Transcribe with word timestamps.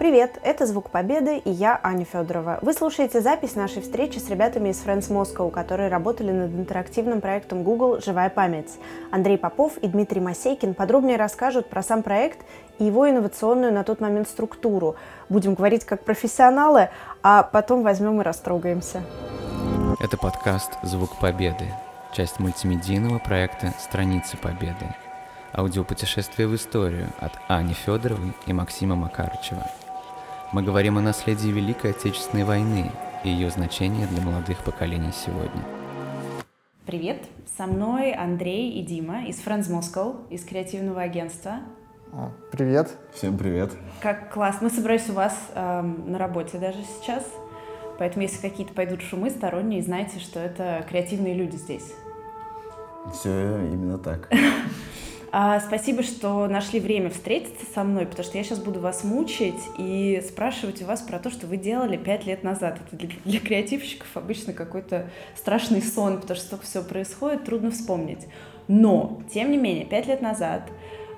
Привет, 0.00 0.40
это 0.42 0.64
«Звук 0.64 0.88
Победы» 0.88 1.36
и 1.36 1.50
я, 1.50 1.78
Аня 1.82 2.06
Федорова. 2.06 2.58
Вы 2.62 2.72
слушаете 2.72 3.20
запись 3.20 3.54
нашей 3.54 3.82
встречи 3.82 4.18
с 4.18 4.30
ребятами 4.30 4.70
из 4.70 4.82
Friends 4.82 5.10
Moscow, 5.10 5.50
которые 5.50 5.90
работали 5.90 6.32
над 6.32 6.52
интерактивным 6.52 7.20
проектом 7.20 7.62
Google 7.64 8.00
«Живая 8.00 8.30
память». 8.30 8.78
Андрей 9.10 9.36
Попов 9.36 9.76
и 9.76 9.88
Дмитрий 9.88 10.22
Масейкин 10.22 10.72
подробнее 10.72 11.18
расскажут 11.18 11.68
про 11.68 11.82
сам 11.82 12.02
проект 12.02 12.38
и 12.78 12.84
его 12.84 13.10
инновационную 13.10 13.74
на 13.74 13.84
тот 13.84 14.00
момент 14.00 14.26
структуру. 14.26 14.96
Будем 15.28 15.52
говорить 15.52 15.84
как 15.84 16.02
профессионалы, 16.02 16.88
а 17.22 17.42
потом 17.42 17.82
возьмем 17.82 18.22
и 18.22 18.24
растрогаемся. 18.24 19.02
Это 20.00 20.16
подкаст 20.16 20.78
«Звук 20.82 21.18
Победы», 21.20 21.66
часть 22.14 22.38
мультимедийного 22.38 23.18
проекта 23.18 23.74
«Страницы 23.78 24.38
Победы». 24.38 24.94
Аудиопутешествие 25.52 26.48
в 26.48 26.54
историю 26.54 27.08
от 27.20 27.32
Ани 27.48 27.74
Федоровой 27.74 28.32
и 28.46 28.54
Максима 28.54 28.96
Макарычева– 28.96 29.66
мы 30.52 30.62
говорим 30.62 30.98
о 30.98 31.00
наследии 31.00 31.48
Великой 31.48 31.92
Отечественной 31.92 32.44
войны 32.44 32.90
и 33.22 33.28
ее 33.28 33.50
значении 33.50 34.04
для 34.06 34.20
молодых 34.20 34.58
поколений 34.64 35.12
сегодня. 35.12 35.62
Привет, 36.86 37.24
со 37.56 37.66
мной 37.66 38.12
Андрей 38.12 38.72
и 38.72 38.82
Дима 38.82 39.26
из 39.26 39.36
Friends 39.36 39.70
Moscow, 39.70 40.28
из 40.28 40.44
креативного 40.44 41.02
агентства. 41.02 41.60
А, 42.12 42.32
привет. 42.50 42.90
Всем 43.14 43.38
привет. 43.38 43.70
Как 44.00 44.32
классно. 44.32 44.68
Мы 44.68 44.70
собрались 44.70 45.08
у 45.08 45.12
вас 45.12 45.34
эм, 45.54 46.10
на 46.10 46.18
работе 46.18 46.58
даже 46.58 46.78
сейчас, 46.82 47.24
поэтому 47.98 48.22
если 48.22 48.40
какие-то 48.40 48.74
пойдут 48.74 49.02
шумы 49.02 49.30
сторонние, 49.30 49.82
знайте, 49.82 50.18
что 50.18 50.40
это 50.40 50.84
креативные 50.88 51.34
люди 51.34 51.54
здесь. 51.54 51.94
Все 53.12 53.30
именно 53.72 53.98
так. 53.98 54.28
А, 55.32 55.60
спасибо, 55.60 56.02
что 56.02 56.48
нашли 56.48 56.80
время 56.80 57.08
встретиться 57.08 57.64
со 57.72 57.84
мной, 57.84 58.04
потому 58.04 58.24
что 58.24 58.36
я 58.36 58.42
сейчас 58.42 58.58
буду 58.58 58.80
вас 58.80 59.04
мучить 59.04 59.60
и 59.78 60.20
спрашивать 60.26 60.82
у 60.82 60.86
вас 60.86 61.02
про 61.02 61.20
то, 61.20 61.30
что 61.30 61.46
вы 61.46 61.56
делали 61.56 61.96
пять 61.96 62.26
лет 62.26 62.42
назад. 62.42 62.80
Это 62.84 62.96
для, 62.96 63.08
для 63.24 63.38
креативщиков 63.38 64.08
обычно 64.16 64.52
какой-то 64.52 65.08
страшный 65.36 65.82
сон, 65.82 66.20
потому 66.20 66.36
что 66.36 66.46
столько 66.46 66.64
всего 66.64 66.82
происходит, 66.82 67.44
трудно 67.44 67.70
вспомнить. 67.70 68.26
Но, 68.66 69.22
тем 69.32 69.52
не 69.52 69.56
менее, 69.56 69.84
пять 69.84 70.08
лет 70.08 70.20
назад 70.20 70.62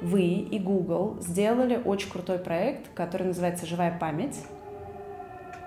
вы 0.02 0.22
и 0.22 0.58
Google 0.58 1.16
сделали 1.20 1.80
очень 1.82 2.10
крутой 2.10 2.38
проект, 2.38 2.88
который 2.94 3.28
называется 3.28 3.64
«Живая 3.64 3.96
память». 3.98 4.36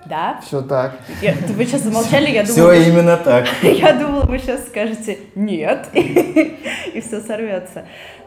Да? 0.06 0.40
Все 0.42 0.62
так. 0.62 1.00
Я, 1.22 1.34
вы 1.50 1.66
сейчас 1.66 1.82
замолчали, 1.82 2.30
я 2.30 2.44
думала... 2.44 2.74
Все 2.74 2.90
именно 2.90 3.18
так. 3.18 3.48
Я 3.64 3.94
думала, 3.94 4.24
вы 4.26 4.38
сейчас 4.38 4.68
скажете 4.68 5.20
«нет», 5.34 5.88
и 5.94 7.02
все 7.02 7.22
сорвется. 7.22 7.86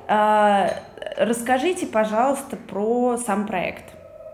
А, 0.08 0.70
расскажите, 1.16 1.86
пожалуйста, 1.86 2.56
про 2.56 3.16
сам 3.18 3.46
проект. 3.46 3.84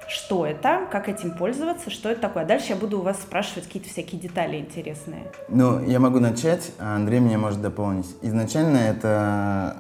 Что 0.09 0.47
это, 0.47 0.87
как 0.91 1.09
этим 1.09 1.33
пользоваться, 1.37 1.91
что 1.91 2.11
это 2.11 2.23
такое. 2.23 2.45
дальше 2.45 2.67
я 2.71 2.77
буду 2.77 2.99
у 2.99 3.03
вас 3.03 3.19
спрашивать 3.21 3.65
какие-то 3.65 3.89
всякие 3.89 4.21
детали 4.21 4.59
интересные. 4.59 5.25
Ну, 5.49 5.83
я 5.85 5.99
могу 5.99 6.21
начать, 6.21 6.73
а 6.79 6.97
Андрей 6.97 7.21
меня 7.21 7.39
может 7.39 7.63
дополнить. 7.63 8.15
Изначально 8.21 8.77
это, 8.77 9.79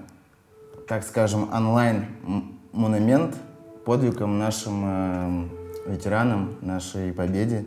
так 0.88 1.04
скажем, 1.04 1.50
онлайн-монумент 1.52 3.36
подвигам 3.84 4.38
нашим 4.38 4.84
э, 4.86 5.63
ветеранам, 5.86 6.56
нашей 6.60 7.12
победе, 7.12 7.64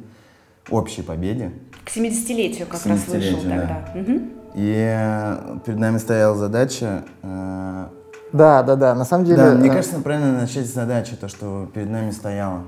общей 0.69 1.01
победе. 1.01 1.51
К 1.85 1.89
70-летию 1.95 2.67
как 2.67 2.81
70 2.81 3.13
раз 3.13 3.15
вышел 3.15 3.39
да. 3.43 3.49
тогда. 3.49 3.91
Угу. 3.95 4.21
И 4.55 4.73
э, 4.75 5.59
перед 5.65 5.79
нами 5.79 5.97
стояла 5.97 6.35
задача 6.35 7.03
э, 7.21 7.85
да, 8.33 8.61
да, 8.63 8.75
да. 8.75 8.93
На 8.95 9.05
самом 9.05 9.25
деле. 9.25 9.37
Да, 9.37 9.51
мне 9.51 9.69
э, 9.69 9.73
кажется, 9.73 9.99
правильно 9.99 10.41
начать 10.41 10.67
с 10.67 10.73
задачи, 10.73 11.15
то, 11.15 11.27
что 11.27 11.67
перед 11.73 11.89
нами 11.89 12.11
стояло. 12.11 12.63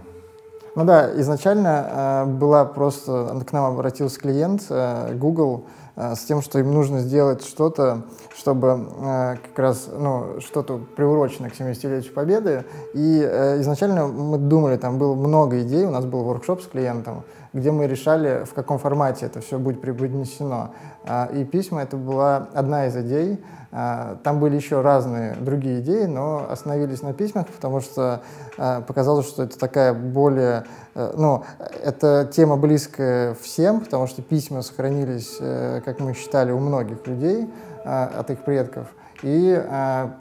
Ну 0.75 0.85
да, 0.85 1.09
изначально 1.19 1.87
э, 1.89 2.25
была 2.25 2.65
просто, 2.65 3.43
к 3.45 3.51
нам 3.51 3.73
обратился 3.73 4.19
клиент 4.19 4.63
э, 4.69 5.13
Google 5.15 5.65
с 5.95 6.19
тем, 6.19 6.41
что 6.41 6.59
им 6.59 6.73
нужно 6.73 6.99
сделать 6.99 7.45
что-то, 7.45 8.03
чтобы 8.39 8.87
э, 9.01 9.35
как 9.47 9.59
раз, 9.59 9.89
ну, 9.91 10.39
что-то 10.39 10.79
приурочено 10.95 11.49
к 11.49 11.53
70-летию 11.53 12.13
Победы. 12.13 12.63
И 12.93 13.21
э, 13.21 13.59
изначально 13.59 14.07
мы 14.07 14.37
думали, 14.37 14.77
там 14.77 14.97
было 14.97 15.13
много 15.13 15.61
идей, 15.61 15.85
у 15.85 15.91
нас 15.91 16.05
был 16.05 16.23
воркшоп 16.23 16.61
с 16.61 16.67
клиентом, 16.67 17.23
где 17.53 17.71
мы 17.71 17.87
решали, 17.87 18.45
в 18.45 18.53
каком 18.53 18.77
формате 18.77 19.25
это 19.25 19.41
все 19.41 19.59
будет 19.59 19.81
преподнесено. 19.81 20.71
Э, 21.09 21.27
и 21.33 21.43
письма— 21.43 21.81
это 21.83 21.97
была 21.97 22.47
одна 22.53 22.87
из 22.87 22.95
идей, 22.95 23.43
а, 23.71 24.17
там 24.23 24.39
были 24.39 24.55
еще 24.55 24.81
разные 24.81 25.35
другие 25.35 25.81
идеи, 25.81 26.05
но 26.05 26.47
остановились 26.49 27.03
на 27.03 27.13
письмах, 27.13 27.47
потому 27.47 27.81
что 27.81 28.21
а, 28.57 28.81
показалось, 28.81 29.27
что 29.27 29.43
это 29.43 29.59
такая 29.59 29.93
более... 29.93 30.65
Э, 30.95 31.13
ну, 31.15 31.43
это 31.83 32.27
тема 32.31 32.57
близкая 32.57 33.35
всем, 33.35 33.81
потому 33.81 34.07
что 34.07 34.23
письма 34.23 34.63
сохранились, 34.63 35.37
э, 35.39 35.81
как 35.85 35.99
мы 35.99 36.15
считали, 36.15 36.51
у 36.51 36.59
многих 36.59 37.05
людей 37.05 37.47
а, 37.85 38.11
от 38.17 38.31
их 38.31 38.39
предков. 38.39 38.87
И 39.21 39.61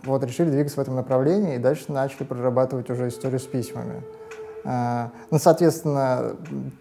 вот 0.07 0.25
решили 0.25 0.51
двигаться 0.51 0.77
в 0.77 0.81
этом 0.81 0.97
направлении, 0.97 1.55
и 1.55 1.59
дальше 1.59 1.85
начали 1.93 2.25
прорабатывать 2.25 2.91
уже 2.91 3.07
историю 3.07 3.39
с 3.39 3.45
письмами. 3.45 4.03
Ну, 4.65 5.39
соответственно, 5.39 6.33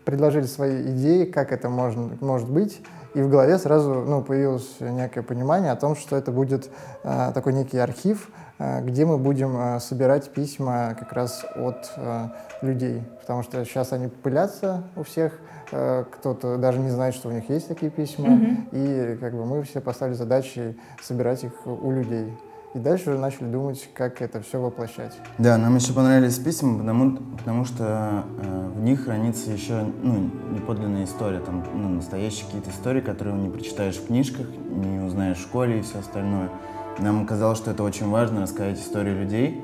предложили 0.04 0.48
свои 0.48 0.82
идеи, 0.82 1.26
как 1.26 1.52
это 1.52 1.70
можно, 1.70 2.18
может 2.20 2.50
быть. 2.50 2.82
И 3.14 3.22
в 3.22 3.30
голове 3.30 3.58
сразу 3.58 3.94
ну, 3.94 4.22
появилось 4.22 4.78
некое 4.80 5.22
понимание 5.22 5.72
о 5.72 5.76
том, 5.76 5.96
что 5.96 6.16
это 6.16 6.32
будет 6.32 6.70
э, 7.04 7.32
такой 7.34 7.54
некий 7.54 7.78
архив, 7.78 8.30
э, 8.60 8.82
где 8.82 9.06
мы 9.06 9.18
будем 9.18 9.58
э, 9.58 9.80
собирать 9.80 10.30
письма 10.32 10.96
как 11.00 11.14
раз 11.14 11.46
от 11.56 11.92
э, 11.96 12.28
людей. 12.62 13.04
Потому 13.22 13.44
что 13.44 13.64
сейчас 13.66 13.94
они 13.94 14.08
пылятся 14.08 14.84
у 14.96 15.04
всех, 15.04 15.40
э, 15.72 16.04
кто-то 16.12 16.58
даже 16.58 16.80
не 16.80 16.90
знает, 16.90 17.16
что 17.16 17.30
у 17.30 17.32
них 17.32 17.50
есть 17.50 17.68
такие 17.68 17.92
письма. 17.92 18.28
Mm-hmm. 18.28 19.16
И 19.16 19.18
как 19.18 19.34
бы 19.34 19.46
мы 19.46 19.64
все 19.64 19.82
поставили 19.82 20.16
задачи 20.16 20.78
собирать 21.02 21.44
их 21.44 21.66
у 21.66 21.92
людей. 21.92 22.32
И 22.78 22.80
дальше 22.80 23.10
уже 23.10 23.18
начали 23.18 23.46
думать, 23.46 23.90
как 23.96 24.22
это 24.22 24.40
все 24.40 24.62
воплощать. 24.62 25.18
Да, 25.40 25.58
нам 25.58 25.76
еще 25.78 25.94
понравились 25.94 26.38
письма, 26.38 26.78
потому, 26.78 27.18
потому 27.36 27.66
что 27.66 28.24
э, 28.40 28.70
в 28.76 28.82
них 28.82 29.06
хранится 29.06 29.50
еще 29.50 29.84
ну, 30.04 30.30
неподлинная 30.52 31.06
история, 31.06 31.40
там 31.40 31.66
ну, 31.74 31.90
настоящие 31.90 32.46
какие-то 32.46 32.70
истории, 32.70 33.02
которые 33.02 33.36
не 33.36 33.50
прочитаешь 33.50 33.96
в 33.96 34.06
книжках, 34.06 34.46
не 34.70 35.00
узнаешь 35.00 35.38
в 35.38 35.42
школе 35.42 35.80
и 35.80 35.82
все 35.82 35.98
остальное. 35.98 36.52
Нам 37.00 37.26
казалось, 37.26 37.58
что 37.58 37.72
это 37.72 37.82
очень 37.82 38.08
важно 38.10 38.44
рассказать 38.44 38.80
историю 38.80 39.22
людей, 39.22 39.60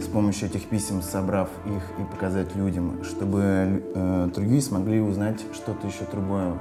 с 0.00 0.06
помощью 0.06 0.48
этих 0.48 0.64
писем 0.64 1.02
собрав 1.02 1.48
их 1.66 1.82
и 1.98 2.10
показать 2.10 2.54
людям, 2.56 3.02
чтобы 3.04 3.82
э, 3.94 4.28
другие 4.34 4.60
смогли 4.60 5.00
узнать 5.00 5.40
что-то 5.52 5.86
еще 5.86 6.04
другое. 6.10 6.54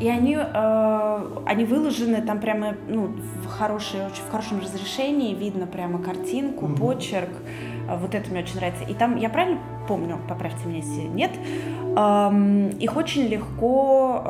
И 0.00 0.08
они, 0.08 0.36
э, 0.36 1.42
они 1.46 1.64
выложены 1.64 2.22
там 2.22 2.40
прямо 2.40 2.74
ну, 2.88 3.14
в, 3.44 3.46
хорошей, 3.46 4.06
очень, 4.06 4.22
в 4.22 4.30
хорошем 4.30 4.60
разрешении, 4.60 5.34
видно 5.34 5.66
прямо 5.66 5.98
картинку, 6.02 6.66
mm-hmm. 6.66 6.78
почерк. 6.78 7.30
Вот 7.96 8.14
это 8.14 8.30
мне 8.30 8.40
очень 8.40 8.56
нравится. 8.56 8.84
И 8.84 8.94
там, 8.94 9.16
я 9.16 9.28
правильно 9.28 9.58
помню, 9.88 10.18
поправьте 10.28 10.66
меня, 10.66 10.78
если 10.78 11.08
нет, 11.08 11.30
эм, 11.96 12.68
их 12.68 12.96
очень 12.96 13.26
легко 13.26 14.22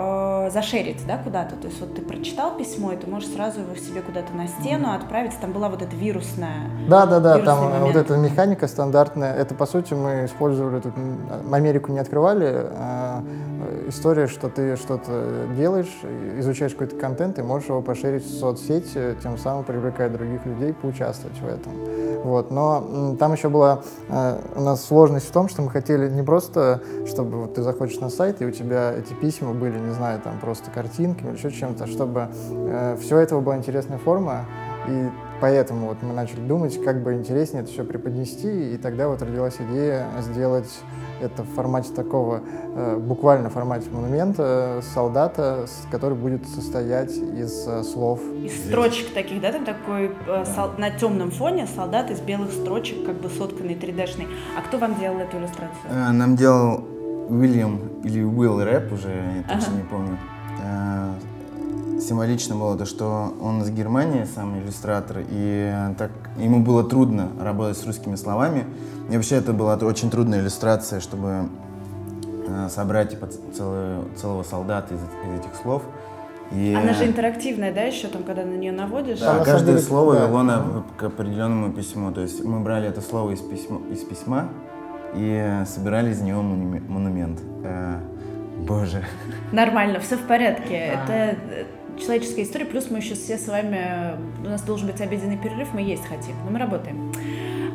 э, 0.47 0.51
зашерить, 0.53 1.05
да, 1.07 1.19
куда-то. 1.19 1.57
То 1.57 1.67
есть 1.67 1.81
вот 1.81 1.97
ты 1.97 2.03
прочитал 2.03 2.57
письмо, 2.57 2.93
и 2.93 2.97
ты 2.97 3.11
можешь 3.11 3.29
сразу 3.31 3.61
его 3.61 3.75
себе 3.75 4.01
куда-то 4.01 4.33
на 4.35 4.47
стену 4.47 4.93
отправить. 4.93 5.33
Там 5.41 5.53
была 5.53 5.69
вот 5.69 5.83
эта 5.83 5.95
вирусная. 5.97 6.71
Да, 6.89 7.07
да, 7.07 7.19
да. 7.19 7.39
Там 7.39 7.65
момент. 7.65 7.83
вот 7.83 7.97
эта 7.97 8.17
механика 8.17 8.69
стандартная. 8.69 9.35
Это 9.35 9.55
по 9.55 9.67
сути 9.67 9.95
мы 9.95 10.27
использовали 10.27 10.81
тут 10.81 10.95
Америку 11.53 11.91
не 11.93 11.99
открывали. 11.99 12.67
А 12.73 13.23
история, 13.89 14.27
что 14.27 14.49
ты 14.49 14.77
что-то 14.77 15.47
делаешь, 15.57 15.91
изучаешь 16.39 16.73
какой-то 16.73 16.97
контент 16.97 17.39
и 17.39 17.43
можешь 17.43 17.69
его 17.69 17.83
поширить 17.83 18.25
в 18.25 18.39
соцсети, 18.39 19.17
тем 19.23 19.39
самым 19.39 19.65
привлекая 19.65 20.09
других 20.09 20.45
людей 20.47 20.73
поучаствовать 20.73 21.39
в 21.41 21.47
этом. 21.47 21.73
Вот. 22.25 22.51
Но 22.51 23.17
там 23.19 23.33
еще 23.33 23.49
была 23.49 23.83
э, 24.09 24.39
у 24.57 24.61
нас 24.61 24.85
сложность 24.85 25.29
в 25.29 25.33
том, 25.33 25.49
что 25.49 25.63
мы 25.63 25.71
хотели 25.71 26.09
не 26.09 26.23
просто, 26.23 26.83
чтобы 27.07 27.43
вот 27.43 27.55
ты 27.55 27.63
заходишь 27.63 27.99
на 28.01 28.11
сайт, 28.11 28.43
и 28.43 28.47
у 28.47 28.51
тебя 28.51 28.93
эти 28.93 29.15
письма 29.15 29.53
были, 29.55 29.79
не 29.79 29.93
знаю, 29.93 30.21
там 30.21 30.39
просто 30.41 30.71
картинками 30.71 31.31
или 31.31 31.37
еще 31.37 31.51
чем-то, 31.51 31.87
чтобы 31.87 32.29
э, 32.51 32.97
все 33.01 33.19
этого 33.19 33.41
была 33.41 33.57
интересная 33.57 33.99
форма, 33.99 34.45
и 34.89 35.09
поэтому 35.41 35.89
вот 35.89 36.03
мы 36.03 36.13
начали 36.13 36.41
думать, 36.41 36.83
как 36.83 37.03
бы 37.03 37.15
интереснее 37.15 37.63
это 37.63 37.73
все 37.73 37.85
преподнести, 37.85 38.75
и 38.75 38.77
тогда 38.77 39.09
вот 39.09 39.23
родилась 39.23 39.57
идея 39.61 40.07
сделать 40.21 40.69
это 41.21 41.43
в 41.43 41.49
формате 41.55 41.91
такого, 41.95 42.43
э, 42.75 42.97
буквально 42.97 43.51
в 43.51 43.53
формате 43.53 43.91
монумента 43.91 44.81
солдата, 44.95 45.67
который 45.91 46.17
будет 46.17 46.47
состоять 46.49 47.17
из 47.17 47.67
э, 47.67 47.83
слов. 47.83 48.21
Из 48.43 48.67
строчек 48.67 49.13
таких, 49.13 49.41
да, 49.41 49.53
там 49.53 49.65
такой 49.65 50.13
э, 50.27 50.45
на 50.79 50.91
темном 50.91 51.31
фоне 51.31 51.67
солдат 51.67 52.11
из 52.11 52.21
белых 52.21 52.53
строчек, 52.53 53.05
как 53.05 53.17
бы 53.17 53.29
сотканный 53.29 53.75
3D-шный. 53.75 54.27
А 54.57 54.63
кто 54.63 54.79
вам 54.79 54.99
делал 54.99 55.19
эту 55.19 55.39
иллюстрацию? 55.39 56.13
Нам 56.13 56.37
делал 56.37 56.85
Уильям 57.29 57.81
или 58.05 58.23
Уилл 58.23 58.63
Рэп, 58.63 58.93
уже 58.93 59.09
я 59.09 59.43
точно 59.55 59.73
ага. 59.73 59.77
не 59.77 59.83
помню. 59.83 60.19
Символично 62.01 62.55
было 62.55 62.77
то, 62.77 62.85
что 62.87 63.35
он 63.41 63.63
из 63.63 63.71
Германии, 63.71 64.25
сам 64.35 64.59
иллюстратор, 64.61 65.19
и 65.29 65.73
так 65.99 66.11
ему 66.39 66.61
было 66.61 66.85
трудно 66.85 67.29
работать 67.41 67.77
с 67.77 67.85
русскими 67.87 68.15
словами, 68.15 68.65
и 69.11 69.17
вообще 69.17 69.37
это 69.37 69.53
была 69.53 69.75
очень 69.75 70.11
трудная 70.11 70.41
иллюстрация, 70.41 71.01
чтобы 71.01 71.49
э, 72.47 72.69
собрать 72.71 73.11
типа, 73.11 73.29
целую- 73.53 74.05
целого 74.17 74.43
солдата 74.45 74.95
из, 74.95 75.01
из 75.01 75.41
этих 75.41 75.57
слов. 75.61 75.83
И, 76.53 76.73
Она 76.75 76.95
же 76.95 77.05
интерактивная, 77.07 77.75
да, 77.75 77.83
еще 77.83 78.07
там, 78.09 78.23
когда 78.23 78.45
на 78.45 78.55
нее 78.55 78.73
наводишь? 78.73 79.19
Да, 79.19 79.27
Да, 79.27 79.33
самом 79.33 79.45
каждое 79.45 79.73
деле, 79.75 79.79
слово 79.87 80.15
да. 80.15 80.27
вело 80.27 80.43
на, 80.43 80.85
к 80.97 81.03
определенному 81.03 81.73
письму. 81.73 82.11
То 82.13 82.21
есть 82.23 82.43
мы 82.45 82.61
брали 82.61 82.89
это 82.89 83.01
слово 83.03 83.33
из 83.33 83.41
письма, 83.41 83.81
из 83.91 84.03
письма 84.05 84.49
и 85.15 85.63
собирали 85.67 86.11
из 86.11 86.21
него 86.23 86.41
монуме- 86.43 86.89
монумент. 86.89 87.41
Э, 87.65 87.97
боже. 88.67 89.03
Нормально, 89.53 90.01
все 90.01 90.17
в 90.17 90.23
порядке. 90.27 90.75
Это 90.75 91.13
э, 91.13 91.65
человеческая 92.01 92.43
история, 92.43 92.65
плюс 92.65 92.91
мы 92.91 92.99
еще 92.99 93.15
все 93.15 93.39
с 93.39 93.47
вами... 93.49 94.17
У 94.45 94.49
нас 94.49 94.63
должен 94.63 94.87
быть 94.87 95.01
обеденный 95.01 95.37
перерыв, 95.37 95.73
мы 95.73 95.83
есть 95.83 96.05
хотим, 96.07 96.35
но 96.45 96.51
мы 96.51 96.59
работаем. 96.59 97.13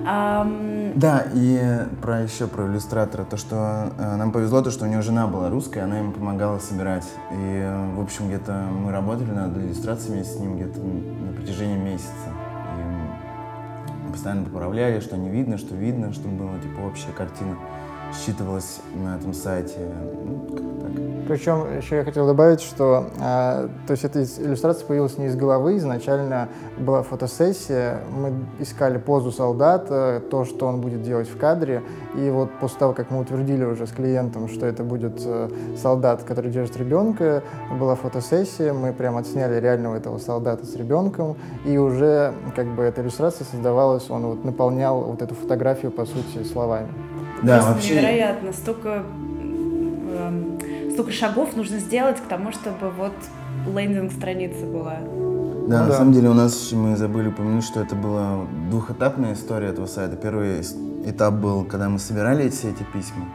Ам, 0.05 0.91
Да, 0.95 1.25
и 1.33 1.85
про 2.01 2.21
еще 2.21 2.47
про 2.47 2.67
иллюстратора, 2.67 3.23
то, 3.23 3.37
что 3.37 3.93
э, 3.97 4.15
нам 4.15 4.31
повезло, 4.31 4.61
то, 4.61 4.69
что 4.69 4.85
у 4.85 4.87
него 4.87 5.01
жена 5.01 5.27
была 5.27 5.49
русская, 5.49 5.81
она 5.81 5.99
ему 5.99 6.11
помогала 6.11 6.59
собирать. 6.59 7.05
И, 7.31 7.35
э, 7.35 7.95
в 7.95 8.01
общем, 8.01 8.27
где-то 8.27 8.51
мы 8.69 8.91
работали 8.91 9.31
над 9.31 9.55
иллюстрациями 9.57 10.23
с 10.23 10.37
ним 10.39 10.57
где-то 10.57 10.79
на 10.79 11.33
протяжении 11.33 11.77
месяца. 11.77 12.29
И 12.77 14.11
постоянно 14.11 14.43
поправляли, 14.45 14.99
что 14.99 15.15
не 15.17 15.29
видно, 15.29 15.57
что 15.57 15.73
видно, 15.73 16.13
чтобы 16.13 16.35
была 16.35 16.59
типа 16.59 16.81
общая 16.81 17.11
картина 17.11 17.57
считывалась 18.13 18.79
на 18.95 19.17
этом 19.17 19.33
сайте. 19.33 19.77
Ну, 20.25 20.47
так. 20.51 20.63
Причем 21.27 21.77
еще 21.77 21.97
я 21.97 22.03
хотел 22.03 22.27
добавить, 22.27 22.59
что 22.59 23.09
а, 23.19 23.69
то 23.87 23.91
есть 23.91 24.03
эта 24.03 24.23
иллюстрация 24.23 24.85
появилась 24.85 25.17
не 25.17 25.27
из 25.27 25.35
головы, 25.35 25.77
изначально 25.77 26.49
была 26.77 27.01
фотосессия, 27.01 28.01
мы 28.11 28.33
искали 28.59 28.97
позу 28.97 29.31
солдата, 29.31 30.21
то, 30.29 30.43
что 30.43 30.67
он 30.67 30.81
будет 30.81 31.01
делать 31.01 31.29
в 31.29 31.37
кадре, 31.37 31.81
и 32.15 32.29
вот 32.29 32.49
после 32.59 32.79
того, 32.79 32.93
как 32.93 33.09
мы 33.09 33.21
утвердили 33.21 33.63
уже 33.63 33.87
с 33.87 33.91
клиентом, 33.91 34.49
что 34.49 34.65
это 34.65 34.83
будет 34.83 35.21
э, 35.25 35.49
солдат, 35.81 36.23
который 36.23 36.51
держит 36.51 36.75
ребенка, 36.75 37.41
была 37.79 37.95
фотосессия, 37.95 38.73
мы 38.73 38.91
прям 38.91 39.15
отсняли 39.15 39.61
реального 39.61 39.95
этого 39.95 40.17
солдата 40.17 40.65
с 40.65 40.75
ребенком, 40.75 41.37
и 41.65 41.77
уже 41.77 42.33
как 42.53 42.67
бы 42.67 42.83
эта 42.83 43.01
иллюстрация 43.01 43.45
создавалась, 43.45 44.09
он 44.09 44.25
вот 44.25 44.43
наполнял 44.43 45.01
вот 45.01 45.21
эту 45.21 45.35
фотографию, 45.35 45.91
по 45.91 46.05
сути, 46.05 46.43
словами. 46.43 46.89
Да, 47.43 47.57
просто 47.57 47.73
вообще. 47.73 47.95
невероятно. 47.95 48.53
Столько, 48.53 49.03
эм, 50.17 50.59
столько 50.93 51.11
шагов 51.11 51.55
нужно 51.55 51.79
сделать 51.79 52.17
к 52.17 52.23
тому, 52.27 52.51
чтобы 52.51 52.89
вот 52.97 53.13
лендинг 53.73 54.11
страницы 54.11 54.65
была. 54.65 54.97
Да, 55.67 55.77
Ну 55.79 55.83
на 55.85 55.87
да. 55.87 55.93
самом 55.93 56.13
деле 56.13 56.29
у 56.29 56.33
нас 56.33 56.65
еще 56.65 56.75
мы 56.75 56.95
забыли 56.97 57.29
упомянуть, 57.29 57.63
что 57.63 57.79
это 57.81 57.95
была 57.95 58.41
двухэтапная 58.69 59.33
история 59.33 59.67
этого 59.69 59.85
сайта. 59.85 60.15
Первый 60.17 60.61
этап 61.05 61.35
был, 61.35 61.63
когда 61.63 61.89
мы 61.89 61.99
собирали 61.99 62.49
все 62.49 62.69
эти 62.71 62.83
письма. 62.93 63.25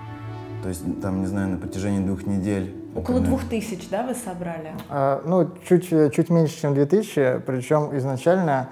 То 0.62 0.68
есть 0.68 0.82
там, 1.00 1.20
не 1.20 1.26
знаю, 1.26 1.50
на 1.50 1.56
протяжении 1.56 2.04
двух 2.04 2.26
недель. 2.26 2.74
Около 2.96 3.20
двух 3.20 3.44
тысяч, 3.44 3.88
да, 3.90 4.04
вы 4.06 4.14
собрали? 4.14 4.72
А, 4.88 5.22
Ну, 5.24 5.48
чуть, 5.68 5.92
э, 5.92 6.10
чуть 6.10 6.30
меньше, 6.30 6.60
чем 6.60 6.74
2000, 6.74 7.40
причем 7.46 7.96
изначально, 7.96 8.68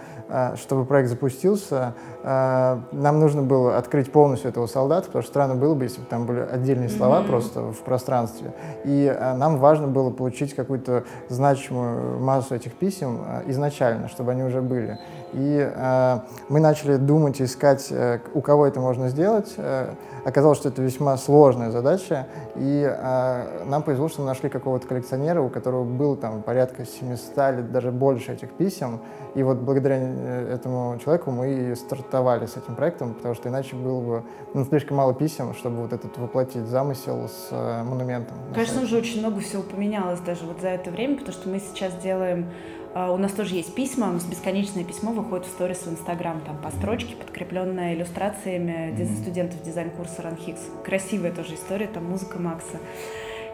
чтобы 0.57 0.85
проект 0.85 1.09
запустился, 1.09 1.95
а, 2.29 2.83
нам 2.91 3.21
нужно 3.21 3.43
было 3.43 3.79
открыть 3.79 4.11
полностью 4.11 4.51
этого 4.51 4.67
солдата, 4.67 5.07
потому 5.07 5.23
что 5.23 5.31
странно 5.31 5.55
было 5.55 5.75
бы, 5.75 5.85
если 5.85 6.01
бы 6.01 6.07
там 6.07 6.27
были 6.27 6.41
отдельные 6.41 6.89
слова 6.89 7.23
просто 7.23 7.73
в 7.73 7.79
пространстве. 7.83 8.53
И 8.85 9.07
а, 9.07 9.37
нам 9.37 9.59
важно 9.59 9.87
было 9.87 10.11
получить 10.11 10.53
какую-то 10.55 11.05
значимую 11.29 12.19
массу 12.19 12.57
этих 12.57 12.75
писем 12.75 13.21
а, 13.25 13.43
изначально, 13.47 14.09
чтобы 14.09 14.33
они 14.33 14.43
уже 14.43 14.61
были. 14.61 14.99
И 15.35 15.71
а, 15.77 16.25
мы 16.49 16.59
начали 16.59 16.97
думать, 16.97 17.41
искать, 17.41 17.87
э, 17.91 18.19
у 18.35 18.41
кого 18.41 18.67
это 18.67 18.81
можно 18.81 19.09
сделать. 19.09 19.55
Э, 19.57 19.95
Оказалось, 20.27 20.59
что 20.59 20.71
это 20.71 20.83
весьма 20.83 21.17
сложная 21.19 21.71
задача, 21.71 22.27
и 22.57 22.85
а, 22.85 23.63
нам 23.65 23.85
повезло, 23.85 24.09
что 24.09 24.23
мы 24.23 24.27
нашли 24.27 24.49
какого-то 24.49 24.85
коллекционера, 24.85 25.41
у 25.41 25.49
которого 25.49 25.85
было 25.85 26.17
там 26.17 26.43
порядка 26.43 26.85
700 26.85 27.55
или 27.55 27.61
даже 27.63 27.93
больше 27.93 28.33
этих 28.33 28.51
писем, 28.51 29.03
и 29.37 29.43
вот 29.43 29.59
благодаря 29.59 29.97
э, 29.99 30.55
этому 30.55 30.99
человеку 30.99 31.31
мы 31.31 31.53
и 31.53 31.75
стартовали 31.75 32.47
с 32.47 32.57
этим 32.57 32.75
проектом, 32.75 33.15
потому 33.15 33.35
что 33.35 33.49
иначе 33.49 33.77
было 33.77 34.01
бы 34.01 34.23
ну, 34.55 34.65
слишком 34.65 34.97
мало 34.97 35.13
писем, 35.15 35.55
чтобы 35.55 35.77
вот 35.83 35.93
этот 35.93 36.17
воплотить 36.19 36.67
замысел 36.67 37.29
с 37.29 37.49
э, 37.51 37.83
монументом. 37.83 38.37
Конечно, 38.55 38.83
уже 38.83 38.97
очень 38.97 39.21
много 39.21 39.41
всего 39.41 39.63
поменялось 39.63 40.21
даже 40.21 40.47
вот 40.47 40.61
за 40.61 40.69
это 40.69 40.91
время, 40.91 41.19
потому 41.19 41.33
что 41.33 41.49
мы 41.51 41.61
сейчас 41.61 41.95
делаем... 42.03 42.51
а, 42.95 43.13
У 43.13 43.19
нас 43.19 43.33
тоже 43.33 43.57
есть 43.57 43.75
письма, 43.75 44.09
у 44.09 44.13
нас 44.13 44.25
бесконечное 44.25 44.85
письмо 44.85 45.13
выходит 45.13 45.45
в 45.47 45.51
сторис 45.51 45.83
в 45.85 45.89
Инстаграм, 45.91 46.41
там 46.41 46.57
по 46.57 46.71
строчке, 46.71 47.15
подкрепленное 47.15 47.95
иллюстрациями 47.95 48.95
диз- 48.97 49.21
студентов 49.21 49.63
дизайн-курса 49.63 50.23
РАНХиГС. 50.23 50.61
Красивая 50.83 51.31
тоже 51.33 51.55
история, 51.55 51.89
там 51.89 52.05
музыка 52.07 52.39
Макса. 52.39 52.79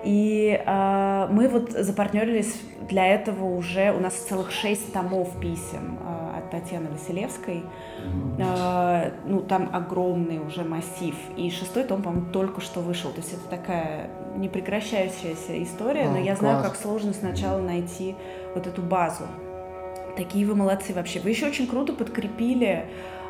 И 0.05 0.61
а, 0.67 1.29
мы 1.29 1.49
вот 1.49 1.71
запартнерились 1.71 2.61
для 2.89 3.07
этого 3.07 3.45
уже, 3.45 3.93
у 3.93 4.01
нас 4.01 4.15
целых 4.15 4.51
шесть 4.51 4.93
томов 4.93 5.39
писем 5.41 5.99
а, 6.05 6.39
от 6.39 6.51
Татьяны 6.51 6.91
Василевской. 6.91 7.63
А, 8.41 9.13
ну, 9.25 9.41
там 9.41 9.71
огромный 9.73 10.39
уже 10.39 10.65
массив. 10.65 11.15
И 11.37 11.51
шестой 11.51 11.85
том, 11.85 12.03
по-моему, 12.03 12.33
только 12.33 12.61
что 12.61 12.81
вышел. 12.81 13.11
То 13.13 13.19
есть 13.19 13.33
это 13.33 13.49
такая 13.49 14.11
непрекращающаяся 14.37 15.63
история, 15.63 16.09
но 16.09 16.17
А, 16.17 16.21
я 16.21 16.35
знаю, 16.37 16.61
класс. 16.61 16.73
как 16.73 16.81
сложно 16.81 17.13
сначала 17.13 17.61
найти 17.61 18.17
вот 18.55 18.67
эту 18.67 18.83
базу. 18.83 19.25
Такие 20.17 20.45
вы 20.47 20.55
молодцы 20.55 20.93
вообще. 20.93 21.21
Вы 21.21 21.31
еще 21.31 21.47
очень 21.47 21.67
круто 21.67 21.93
подкрепили 21.93 22.87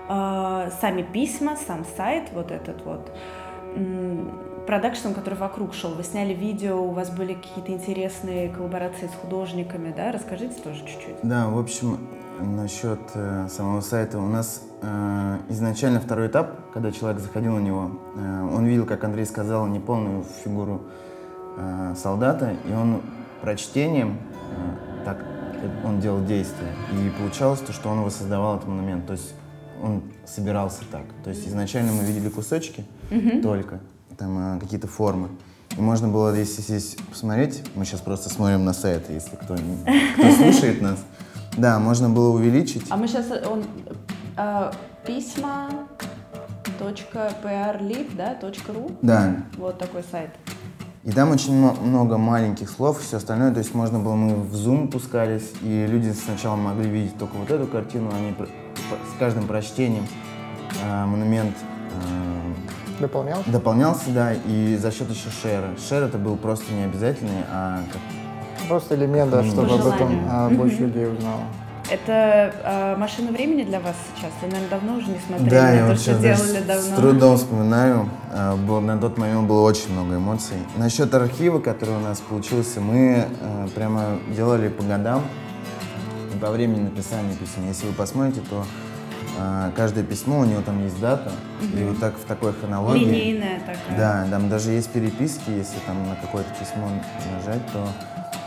а, 0.09 0.71
сами 0.81 1.03
письма, 1.03 1.57
сам 1.57 1.85
сайт, 1.97 2.31
вот 2.33 2.51
этот 2.51 2.85
вот, 2.85 3.13
продакшном, 4.67 5.15
который 5.15 5.35
вокруг 5.39 5.75
шел. 5.75 5.95
Вы 5.95 6.03
сняли 6.05 6.35
видео, 6.35 6.81
у 6.83 6.91
вас 6.91 7.11
были 7.11 7.35
какие-то 7.35 7.73
интересные 7.73 8.49
коллаборации 8.49 9.09
с 9.09 9.15
художниками, 9.21 9.93
да? 9.97 10.13
Расскажите 10.13 10.61
тоже 10.63 10.81
чуть-чуть. 10.81 11.17
Да, 11.23 11.49
в 11.49 11.59
общем, 11.59 11.99
насчет 12.41 13.01
э, 13.15 13.49
самого 13.49 13.81
сайта. 13.81 14.19
У 14.19 14.29
нас 14.29 14.63
э, 14.83 15.39
изначально 15.49 16.01
второй 16.01 16.29
этап, 16.29 16.73
когда 16.73 16.93
человек 16.93 17.21
заходил 17.21 17.57
на 17.57 17.61
него, 17.61 18.01
э, 18.17 18.49
он 18.55 18.65
видел, 18.67 18.87
как 18.87 19.05
Андрей 19.05 19.27
сказал, 19.27 19.67
неполную 19.67 20.25
фигуру 20.45 20.83
э, 21.57 21.95
солдата, 21.97 22.57
и 22.69 22.73
он 22.73 23.03
прочтением 23.41 24.19
э, 24.51 25.05
так 25.05 25.19
он 25.85 26.01
делал 26.01 26.25
действия. 26.25 26.73
И 26.93 27.11
получалось 27.19 27.61
то, 27.61 27.73
что 27.73 27.89
он 27.89 28.03
воссоздавал 28.03 28.57
этот 28.57 28.69
монумент. 28.69 29.07
То 29.07 29.13
есть 29.13 29.35
он 29.83 30.03
собирался 30.25 30.83
так. 30.91 31.05
То 31.25 31.31
есть 31.31 31.47
изначально 31.47 31.93
мы 31.93 32.05
видели 32.05 32.29
кусочки 32.29 32.85
только, 33.43 33.81
там 34.19 34.57
э, 34.57 34.61
какие-то 34.61 34.87
формы. 34.89 35.29
И 35.77 35.81
можно 35.81 36.09
было, 36.09 36.35
если 36.35 36.61
здесь 36.61 36.97
посмотреть, 37.11 37.63
мы 37.75 37.85
сейчас 37.85 38.01
просто 38.01 38.29
смотрим 38.29 38.65
на 38.65 38.73
сайт, 38.75 39.09
если 39.09 39.37
кто, 39.37 39.55
кто 39.55 40.33
слушает 40.37 40.83
нас. 40.83 40.99
Да, 41.57 41.79
можно 41.79 42.09
было 42.11 42.31
увеличить. 42.31 42.85
А 42.91 42.97
мы 42.97 43.09
сейчас, 43.09 43.27
он, 43.47 43.65
а, 44.37 44.73
письма 45.07 45.69
.prlib, 46.79 48.17
да, 48.17 48.35
.ru, 48.41 48.97
Да, 49.03 49.37
вот 49.57 49.79
такой 49.79 50.03
сайт. 50.11 50.31
и 51.05 51.11
там 51.13 51.31
очень 51.31 51.55
много 51.55 52.19
маленьких 52.19 52.69
слов, 52.71 53.01
все 53.01 53.19
остальное, 53.19 53.53
то 53.53 53.59
есть 53.59 53.75
можно 53.75 53.99
было, 53.99 54.15
мы 54.15 54.35
в 54.35 54.55
Zoom 54.55 54.89
пускались, 54.91 55.53
и 55.63 55.87
люди 55.87 56.11
сначала 56.13 56.57
могли 56.57 56.89
видеть 56.89 57.17
только 57.19 57.35
вот 57.37 57.51
эту 57.51 57.67
картину, 57.67 58.11
они 58.15 58.35
с 58.35 59.19
каждым 59.19 59.47
прочтением 59.47 60.07
э, 60.83 61.05
монумент 61.05 61.55
э, 61.57 62.82
Дополнял? 63.01 63.43
дополнялся, 63.47 64.11
да, 64.11 64.33
и 64.47 64.77
за 64.77 64.91
счет 64.93 65.11
еще 65.11 65.29
шера. 65.43 65.69
Шер 65.89 66.05
это 66.05 66.19
был 66.19 66.37
просто 66.37 66.73
не 66.73 66.85
обязательный, 66.85 67.45
а 67.51 67.81
как 67.93 68.01
Просто 68.69 68.95
элемент, 68.95 69.31
да, 69.33 69.43
чтобы 69.43 69.75
об 69.75 69.87
этом 69.87 70.27
а, 70.31 70.49
больше 70.51 70.77
людей 70.83 71.07
узнало. 71.09 71.41
Это 71.91 72.55
а, 72.65 72.97
машина 72.97 73.33
времени 73.33 73.65
для 73.65 73.81
вас 73.81 73.97
сейчас? 74.15 74.31
Вы, 74.41 74.47
наверное, 74.49 74.71
давно 74.71 74.95
уже 74.97 75.09
не 75.09 75.19
смотрели 75.19 75.51
Да, 75.51 75.63
на 75.63 75.73
я 75.73 75.81
то, 75.81 75.87
вот 75.89 76.01
что 76.01 76.15
делали 76.15 76.61
давно. 76.67 76.83
с 76.83 76.89
трудом 77.01 77.37
вспоминаю. 77.37 78.09
А, 78.33 78.57
был- 78.57 78.81
На 78.81 78.99
тот 78.99 79.19
момент 79.19 79.49
было 79.49 79.63
очень 79.63 79.93
много 79.93 80.17
эмоций. 80.17 80.57
Насчет 80.77 81.13
архива, 81.13 81.59
который 81.59 81.97
у 81.97 82.01
нас 82.01 82.21
получился, 82.21 82.81
мы 82.81 83.27
э, 83.41 83.69
прямо 83.75 84.19
делали 84.35 84.69
по 84.69 84.85
годам 84.85 85.23
и 86.35 86.39
по 86.39 86.51
времени 86.51 86.85
написания 86.85 87.35
писем. 87.35 87.67
Если 87.67 87.87
вы 87.89 87.93
посмотрите, 87.93 88.41
то 88.49 88.65
каждое 89.77 90.05
письмо, 90.05 90.41
у 90.41 90.45
него 90.45 90.63
там 90.63 90.83
есть 90.83 90.99
дата, 91.01 91.33
и 91.75 91.85
вот 91.85 91.99
так 92.01 92.15
в 92.17 92.25
такой 92.25 92.53
хронологии. 92.53 93.05
Линейная 93.05 93.61
такая. 93.61 93.97
Да, 93.97 94.27
там 94.31 94.49
даже 94.49 94.71
есть 94.71 94.91
переписки, 94.91 95.51
если 95.51 95.79
там 95.87 96.07
на 96.09 96.17
какое-то 96.17 96.51
письмо 96.59 96.89
нажать, 97.35 97.63
то 97.73 97.89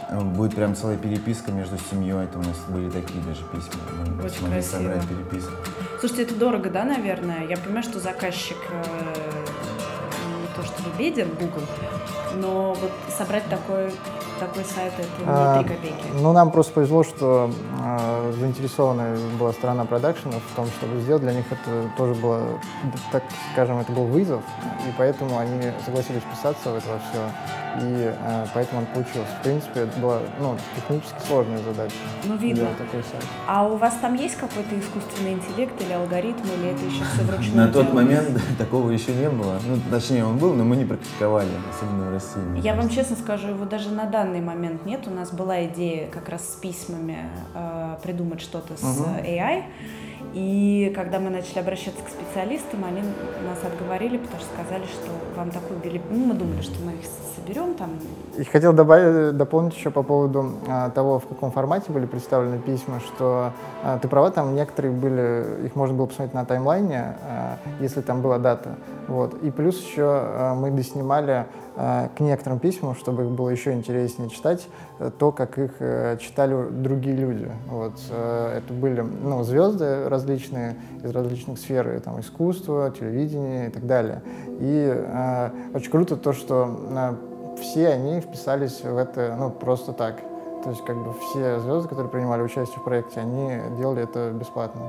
э, 0.10 0.22
будет 0.22 0.56
прям 0.56 0.76
целая 0.76 0.98
переписка 0.98 1.52
между 1.52 1.78
семьей. 1.90 2.24
Это 2.24 2.38
у 2.40 2.44
нас 2.44 2.58
были 2.68 2.90
такие 2.90 3.22
даже 3.24 3.42
письма. 3.46 3.82
Мы 4.18 4.24
Очень 4.24 4.38
смогли 4.38 4.62
красиво. 4.62 4.78
собрать 4.80 5.08
переписку. 5.08 5.52
Слушайте, 6.00 6.24
это 6.24 6.36
дорого, 6.36 6.70
да, 6.70 6.84
наверное? 6.84 7.46
Я 7.48 7.58
понимаю, 7.58 7.84
что 7.84 8.00
заказчик 8.00 8.58
э, 8.70 9.46
не 10.42 10.56
то 10.56 10.64
чтобы 10.68 10.90
беден, 10.98 11.30
Google, 11.30 11.64
но 12.36 12.74
вот 12.74 12.92
собрать 13.18 13.46
такой 13.50 13.92
такой 14.40 14.64
сайт 14.64 14.94
это 14.98 15.10
А, 15.26 15.58
не 15.58 15.64
3 15.66 15.76
копейки. 15.76 16.06
Ну, 16.14 16.34
нам 16.34 16.52
просто 16.52 16.74
повезло, 16.74 17.04
что 17.04 17.52
э, 17.84 18.34
заинтересованная 18.40 19.18
была 19.40 19.54
сторона 19.54 19.86
продакшенов 19.86 20.42
в 20.52 20.56
том, 20.56 20.68
чтобы 20.68 21.00
сделать. 21.02 21.24
Для 21.24 21.34
них 21.34 21.46
это 21.52 21.90
тоже 21.98 22.14
было, 22.16 22.42
так 23.12 23.24
скажем, 23.54 23.80
это 23.80 23.92
был 23.92 24.06
вызов, 24.06 24.42
и 24.88 24.94
поэтому 24.98 25.38
они 25.38 25.72
согласились 25.86 26.22
вписаться 26.22 26.72
в 26.72 26.76
это 26.76 26.88
во 26.90 27.00
все. 27.00 27.65
И 27.82 28.14
э, 28.18 28.46
поэтому 28.54 28.82
он 28.82 28.88
получился. 28.88 29.32
В 29.40 29.44
принципе, 29.44 29.82
это 29.82 30.00
была 30.00 30.20
ну, 30.40 30.58
технически 30.76 31.16
сложная 31.26 31.60
задача. 31.60 31.96
Ну, 32.24 32.36
видно. 32.38 32.68
Такой 32.78 33.04
сайт. 33.04 33.24
А 33.48 33.68
у 33.68 33.76
вас 33.76 33.96
там 34.02 34.16
есть 34.16 34.36
какой-то 34.36 34.80
искусственный 34.80 35.34
интеллект 35.34 35.80
или 35.82 35.94
алгоритм, 35.94 36.44
или 36.58 36.70
это 36.72 36.86
еще 36.86 37.04
все 37.04 37.24
вручную 37.24 37.68
На 37.68 37.72
тот 37.72 37.94
момент 37.94 38.42
такого 38.58 38.90
еще 38.90 39.14
не 39.14 39.30
было. 39.30 39.60
Ну, 39.68 39.78
точнее, 39.90 40.26
он 40.26 40.38
был, 40.38 40.54
но 40.54 40.64
мы 40.64 40.76
не 40.76 40.86
практиковали, 40.86 41.50
особенно 41.70 42.10
в 42.10 42.14
России. 42.14 42.62
Я 42.62 42.76
вам 42.76 42.90
честно 42.90 43.16
скажу, 43.16 43.50
его 43.50 43.66
даже 43.66 43.90
на 43.90 44.06
данный 44.06 44.42
момент 44.42 44.86
нет. 44.86 45.08
У 45.08 45.12
нас 45.12 45.32
была 45.32 45.66
идея 45.66 46.10
как 46.10 46.30
раз 46.30 46.42
с 46.54 46.56
письмами 46.56 47.30
э, 47.54 47.98
придумать 48.02 48.42
что-то 48.42 48.78
с. 48.78 48.84
AI. 48.84 49.64
И 50.36 50.92
когда 50.94 51.20
мы 51.20 51.30
начали 51.30 51.60
обращаться 51.60 52.04
к 52.04 52.10
специалистам, 52.10 52.84
они 52.84 53.00
нас 53.48 53.64
отговорили, 53.64 54.18
потому 54.18 54.42
что 54.42 54.50
сказали, 54.54 54.84
что 54.84 55.10
вам 55.38 55.50
такую 55.50 55.80
били... 55.80 56.02
Ну, 56.10 56.26
мы 56.26 56.34
думали, 56.34 56.62
что 56.62 56.76
мы 56.84 56.92
их 56.92 57.06
соберем 57.38 57.74
там. 57.76 57.92
И 58.38 58.44
хотел 58.44 58.74
добавить, 58.74 59.38
дополнить 59.38 59.78
еще 59.78 59.92
по 59.92 60.04
поводу 60.04 60.52
а, 60.68 60.90
того, 60.90 61.20
в 61.20 61.28
каком 61.28 61.52
формате 61.52 61.86
были 61.90 62.06
представлены 62.06 62.60
письма, 62.60 63.00
что 63.00 63.54
а, 63.82 63.98
ты 63.98 64.10
права, 64.10 64.30
там 64.30 64.56
некоторые 64.56 64.94
были, 64.94 65.66
их 65.68 65.76
можно 65.76 65.96
было 65.96 66.08
посмотреть 66.08 66.34
на 66.34 66.44
таймлайне, 66.44 67.16
а, 67.24 67.58
если 67.80 68.02
там 68.02 68.22
была 68.22 68.38
дата. 68.38 68.76
Вот. 69.08 69.42
И 69.42 69.52
плюс 69.52 69.82
еще 69.82 70.04
а, 70.06 70.54
мы 70.54 70.70
доснимали 70.70 71.46
к 71.76 72.20
некоторым 72.20 72.60
письмам, 72.60 72.96
чтобы 72.96 73.24
их 73.24 73.32
было 73.32 73.50
еще 73.50 73.74
интереснее 73.74 74.30
читать, 74.30 74.68
э, 75.00 75.12
то, 75.18 75.32
как 75.32 75.58
их 75.58 75.72
э, 75.80 76.18
читали 76.20 76.70
другие 76.70 77.16
люди. 77.16 77.52
Вот. 77.70 77.94
э, 78.10 78.60
Это 78.60 78.74
были 78.74 79.02
ну, 79.02 79.44
звезды 79.44 80.08
различные 80.08 80.76
из 81.04 81.12
различных 81.12 81.60
сфер, 81.60 82.00
там, 82.02 82.20
искусства, 82.20 82.92
телевидения 82.98 83.68
и 83.68 83.72
так 83.72 83.86
далее. 83.86 84.22
И 84.60 84.94
э, 84.96 85.50
очень 85.74 85.92
круто 85.92 86.16
то, 86.16 86.32
что 86.34 87.16
все 87.60 87.90
они 87.90 88.22
вписались 88.22 88.82
в 88.82 88.98
это 88.98 89.36
ну, 89.38 89.50
просто 89.50 89.92
так. 89.94 90.16
То 90.64 90.70
есть 90.72 90.84
как 90.86 90.98
бы 90.98 91.14
все 91.14 91.60
звезды, 91.60 91.90
которые 91.90 92.10
принимали 92.10 92.42
участие 92.42 92.80
в 92.80 92.84
проекте, 92.84 93.20
они 93.20 93.52
делали 93.78 94.04
это 94.04 94.32
бесплатно. 94.32 94.82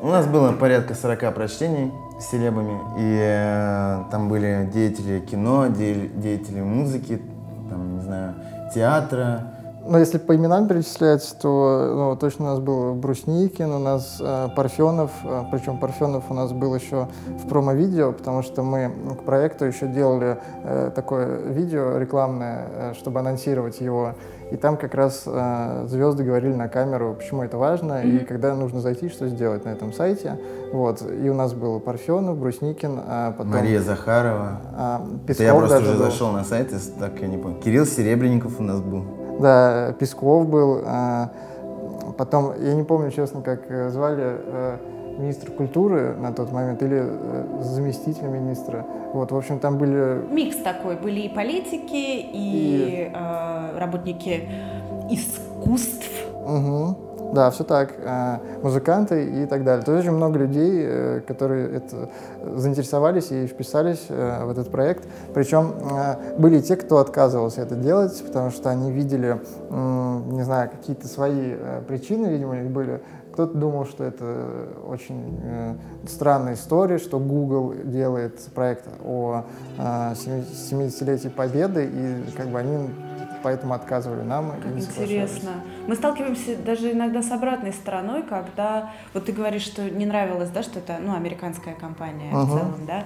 У 0.00 0.06
нас 0.06 0.26
было 0.26 0.52
порядка 0.52 0.94
40 0.94 1.34
прочтений 1.34 1.92
с 2.20 2.30
селебами, 2.30 2.78
и 2.98 3.18
э, 3.20 4.04
там 4.10 4.28
были 4.28 4.68
деятели 4.72 5.18
кино, 5.18 5.66
де- 5.68 6.08
деятели 6.14 6.60
музыки, 6.60 7.20
там, 7.68 7.96
не 7.96 8.02
знаю, 8.02 8.34
театра. 8.72 9.54
Но 9.84 9.98
если 9.98 10.18
по 10.18 10.36
именам 10.36 10.68
перечислять, 10.68 11.36
то 11.40 11.92
ну, 11.96 12.16
точно 12.16 12.44
у 12.44 12.48
нас 12.48 12.60
был 12.60 12.94
Брусникин, 12.94 13.72
у 13.72 13.78
нас 13.78 14.18
э, 14.20 14.48
Парфенов, 14.54 15.10
э, 15.24 15.44
причем 15.50 15.78
Парфенов 15.78 16.24
у 16.30 16.34
нас 16.34 16.52
был 16.52 16.74
еще 16.76 17.08
в 17.42 17.48
промо-видео, 17.48 18.12
потому 18.12 18.42
что 18.42 18.62
мы 18.62 18.92
к 19.20 19.24
проекту 19.24 19.64
еще 19.64 19.88
делали 19.88 20.38
э, 20.62 20.92
такое 20.94 21.38
видео 21.38 21.96
рекламное, 21.98 22.66
э, 22.70 22.94
чтобы 22.94 23.18
анонсировать 23.20 23.80
его. 23.80 24.14
И 24.50 24.56
там 24.56 24.76
как 24.76 24.94
раз 24.94 25.24
э, 25.26 25.84
звезды 25.88 26.24
говорили 26.24 26.54
на 26.54 26.68
камеру, 26.68 27.14
почему 27.18 27.42
это 27.42 27.58
важно, 27.58 28.02
и 28.02 28.20
когда 28.20 28.54
нужно 28.54 28.80
зайти, 28.80 29.08
что 29.08 29.28
сделать 29.28 29.64
на 29.64 29.70
этом 29.70 29.92
сайте. 29.92 30.38
Вот. 30.72 31.02
И 31.02 31.28
у 31.28 31.34
нас 31.34 31.52
был 31.52 31.80
Парфенов, 31.80 32.38
Брусникин, 32.38 32.98
а 33.06 33.32
потом... 33.32 33.52
Мария 33.52 33.80
Захарова. 33.80 34.60
а, 34.76 35.06
Это 35.26 35.42
я 35.42 35.50
Песков 35.52 35.58
просто 35.60 35.78
уже 35.78 35.92
был. 35.92 36.04
зашел 36.04 36.30
на 36.32 36.44
сайт, 36.44 36.72
так 36.98 37.20
я 37.20 37.26
не 37.28 37.36
помню. 37.36 37.60
Кирилл 37.60 37.84
Серебренников 37.84 38.58
у 38.58 38.62
нас 38.62 38.80
был. 38.80 39.04
Да, 39.40 39.92
Песков 39.98 40.48
был. 40.48 40.80
а, 40.86 41.30
Потом, 42.16 42.52
я 42.60 42.74
не 42.74 42.82
помню, 42.82 43.10
честно, 43.12 43.42
как 43.42 43.70
э, 43.70 43.90
звали 43.90 44.24
э, 44.24 44.76
министр 45.18 45.50
культуры 45.50 46.14
на 46.16 46.32
тот 46.32 46.52
момент 46.52 46.82
или 46.82 47.02
э, 47.02 47.62
заместитель 47.62 48.26
министра. 48.28 48.86
Вот, 49.12 49.32
в 49.32 49.36
общем, 49.36 49.58
там 49.58 49.78
были... 49.78 50.22
Микс 50.30 50.56
такой. 50.56 50.96
Были 50.96 51.20
и 51.20 51.28
политики, 51.28 52.20
и, 52.32 53.10
э, 53.12 53.78
работники 53.78 54.48
искусств. 55.10 56.10
Мгм. 56.46 57.08
Да, 57.32 57.50
все 57.50 57.64
так. 57.64 57.94
а, 58.06 58.40
Музыканты 58.62 59.42
и 59.42 59.46
так 59.46 59.64
далее. 59.64 59.84
То 59.84 59.92
есть 59.92 60.06
очень 60.06 60.16
много 60.16 60.38
людей, 60.38 60.82
э, 60.82 61.20
которые 61.26 61.76
это 61.76 62.08
заинтересовались 62.56 63.30
и 63.30 63.46
вписались 63.46 64.06
э, 64.08 64.44
в 64.44 64.50
этот 64.50 64.70
проект. 64.70 65.06
Причем 65.34 65.74
э, 65.78 66.38
были 66.38 66.58
и 66.58 66.62
те, 66.62 66.76
кто 66.76 66.98
отказывался 66.98 67.60
это 67.62 67.74
делать, 67.74 68.22
потому 68.24 68.50
что 68.50 68.70
они 68.70 68.90
видели, 68.90 69.40
не 69.70 70.42
знаю, 70.42 70.70
какие-то 70.70 71.06
свои 71.06 71.52
э, 71.52 71.82
причины, 71.86 72.28
видимо, 72.28 72.52
у 72.52 72.54
них 72.54 72.70
были. 72.70 73.00
Кто-то 73.38 73.56
думал, 73.56 73.86
что 73.86 74.02
это 74.02 74.66
очень 74.84 75.38
э, 75.44 75.76
странная 76.08 76.54
история, 76.54 76.98
что 76.98 77.20
Google 77.20 77.72
делает 77.84 78.40
проект 78.52 78.88
о 79.04 79.44
э, 79.78 79.80
70-летии 79.80 81.28
Победы, 81.28 81.84
и 81.84 82.32
как 82.36 82.48
бы 82.48 82.58
они 82.58 82.88
поэтому 83.42 83.74
отказывали 83.74 84.22
нам. 84.22 84.56
и 84.58 84.60
Как 84.60 84.72
интересно. 84.76 85.50
Мы 85.86 85.94
сталкиваемся 85.94 86.56
даже 86.56 86.92
иногда 86.92 87.22
с 87.22 87.30
обратной 87.30 87.72
стороной, 87.72 88.22
когда 88.22 88.90
вот 89.14 89.24
ты 89.26 89.32
говоришь, 89.32 89.62
что 89.62 89.88
не 89.90 90.06
нравилось, 90.06 90.50
да, 90.50 90.62
что 90.62 90.78
это, 90.78 90.98
ну, 91.00 91.14
американская 91.14 91.74
компания 91.74 92.30
в 92.32 92.36
Ага. 92.36 92.46
целом, 92.58 92.86
да. 92.86 93.04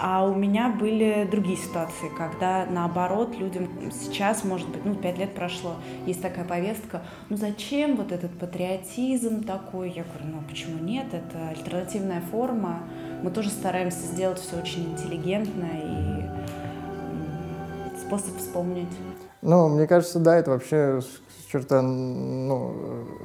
А 0.00 0.24
у 0.26 0.34
меня 0.34 0.68
были 0.68 1.28
другие 1.30 1.56
ситуации, 1.56 2.08
когда 2.16 2.66
наоборот 2.68 3.36
людям 3.38 3.68
сейчас, 3.92 4.42
может 4.42 4.68
быть, 4.68 4.84
ну, 4.84 4.94
пять 4.94 5.18
лет 5.18 5.34
прошло, 5.34 5.76
есть 6.06 6.20
такая 6.20 6.44
повестка, 6.44 7.02
ну 7.28 7.36
зачем 7.36 7.94
вот 7.96 8.10
этот 8.10 8.36
патриотизм 8.38 9.44
такой? 9.44 9.90
Я 9.90 10.02
говорю, 10.04 10.36
ну 10.36 10.42
почему 10.48 10.78
нет? 10.82 11.06
Это 11.12 11.50
альтернативная 11.50 12.20
форма. 12.20 12.80
Мы 13.22 13.30
тоже 13.30 13.50
стараемся 13.50 14.00
сделать 14.00 14.40
все 14.40 14.56
очень 14.56 14.92
интеллигентно 14.92 15.68
и 15.72 16.22
способ 18.00 18.36
вспомнить. 18.38 18.88
Ну, 19.42 19.68
мне 19.68 19.86
кажется, 19.88 20.20
да, 20.20 20.36
это 20.36 20.52
вообще 20.52 21.00
с- 21.00 21.50
черта 21.50 21.82
ну, 21.82 22.72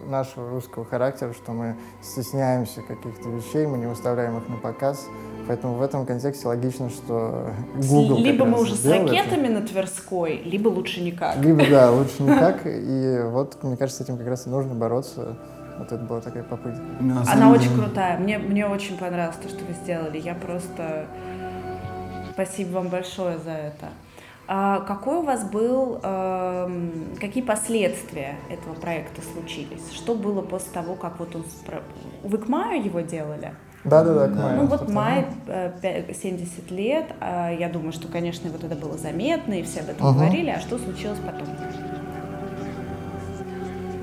нашего 0.08 0.50
русского 0.50 0.84
характера, 0.84 1.32
что 1.32 1.54
мы 1.54 1.76
стесняемся 2.02 2.82
каких-то 2.82 3.30
вещей, 3.30 3.66
мы 3.68 3.78
не 3.78 3.86
выставляем 3.86 4.38
их 4.38 4.50
на 4.50 4.58
показ. 4.58 5.06
Поэтому 5.48 5.76
в 5.76 5.82
этом 5.82 6.06
контексте 6.06 6.48
логично, 6.48 6.90
что 6.90 7.52
Google 7.76 8.18
как 8.18 8.26
либо 8.26 8.46
мы 8.46 8.52
раз 8.54 8.62
уже 8.64 8.76
с 8.76 8.80
сделал 8.80 9.06
это. 9.06 9.14
ракетами 9.14 9.48
на 9.48 9.62
Тверской, 9.62 10.42
либо 10.44 10.68
лучше 10.68 11.02
никак. 11.02 11.38
Либо, 11.38 11.66
да, 11.70 11.92
лучше 11.98 12.24
никак. 12.24 12.62
И 12.66 13.22
вот, 13.24 13.64
мне 13.64 13.78
кажется, 13.78 14.04
с 14.04 14.06
этим 14.06 14.18
как 14.18 14.28
раз 14.28 14.46
и 14.46 14.50
нужно 14.50 14.74
бороться. 14.74 15.38
Вот 15.78 15.92
это 15.92 16.04
была 16.04 16.20
такая 16.20 16.44
попытка. 16.44 16.82
На 17.00 17.24
Она 17.32 17.52
очень 17.52 17.74
крутая. 17.74 18.18
Мне, 18.18 18.40
мне 18.40 18.66
очень 18.68 18.98
понравилось 18.98 19.38
то, 19.42 19.48
что 19.48 19.64
вы 19.64 19.74
сделали. 19.74 20.18
Я 20.18 20.34
просто... 20.34 21.06
Спасибо 22.34 22.74
вам 22.74 22.90
большое 22.90 23.38
за 23.38 23.52
это. 23.52 23.86
А 24.50 24.80
какой 24.82 25.18
у 25.18 25.22
вас 25.24 25.44
был... 25.44 26.00
эм, 26.02 27.16
какие 27.20 27.44
последствия 27.44 28.36
этого 28.50 28.76
проекта 28.76 29.22
случились? 29.22 29.92
Что 29.94 30.16
было 30.16 30.42
после 30.42 30.72
того, 30.72 30.96
как 30.96 31.20
вот 31.20 31.36
он... 31.36 31.44
Вы 32.24 32.38
к 32.38 32.48
маю 32.48 32.84
его 32.84 33.02
делали? 33.02 33.54
Да-да-да, 33.84 34.28
к 34.28 34.36
маю. 34.36 34.58
Ну 34.62 34.68
вот 34.68 34.90
май, 34.90 35.26
э, 35.48 35.72
пя- 35.82 36.14
70 36.14 36.72
лет. 36.72 37.06
а 37.20 37.52
Я 37.52 37.68
думаю, 37.70 37.92
что, 37.92 38.08
конечно, 38.08 38.50
вот 38.50 38.64
это 38.64 38.76
было 38.76 38.98
заметно, 38.98 39.54
и 39.54 39.64
все 39.64 39.82
об 39.82 39.90
этом 39.90 40.08
Ага. 40.08 40.20
говорили. 40.20 40.50
А 40.50 40.60
что 40.62 40.78
случилось 40.78 41.20
потом? 41.20 41.48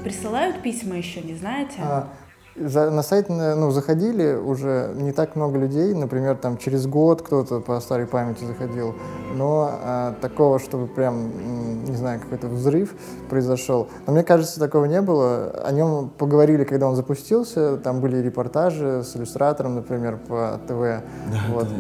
Присылают 0.02 0.60
письма 0.60 0.96
еще, 0.96 1.22
не 1.22 1.34
знаете? 1.34 1.76
А, 1.80 2.08
за- 2.56 2.90
на 2.90 3.02
сайт 3.02 3.28
ну, 3.28 3.70
заходили 3.70 4.34
уже 4.34 4.92
не 4.96 5.12
так 5.12 5.36
много 5.36 5.58
людей, 5.58 5.92
например, 5.94 6.36
там 6.36 6.56
через 6.56 6.86
год 6.86 7.22
кто-то 7.22 7.60
по 7.60 7.80
старой 7.80 8.06
памяти 8.06 8.44
заходил, 8.44 8.94
но 9.34 9.70
а, 9.72 10.14
такого, 10.20 10.58
чтобы 10.58 10.86
прям, 10.86 11.84
не 11.84 11.96
знаю, 11.96 12.20
какой-то 12.20 12.46
взрыв 12.48 12.94
произошел. 13.28 13.88
Но 14.06 14.12
мне 14.12 14.22
кажется, 14.22 14.60
такого 14.60 14.84
не 14.84 15.00
было. 15.02 15.50
О 15.64 15.72
нем 15.72 16.10
поговорили, 16.16 16.64
когда 16.64 16.88
он 16.88 16.96
запустился, 16.96 17.76
там 17.76 18.00
были 18.00 18.18
репортажи 18.18 19.02
с 19.04 19.16
иллюстратором, 19.16 19.74
например, 19.76 20.18
по 20.28 20.60
ТВ. 20.66 21.02
Да, 21.32 21.40
Вот. 21.52 21.64
это 21.64 21.74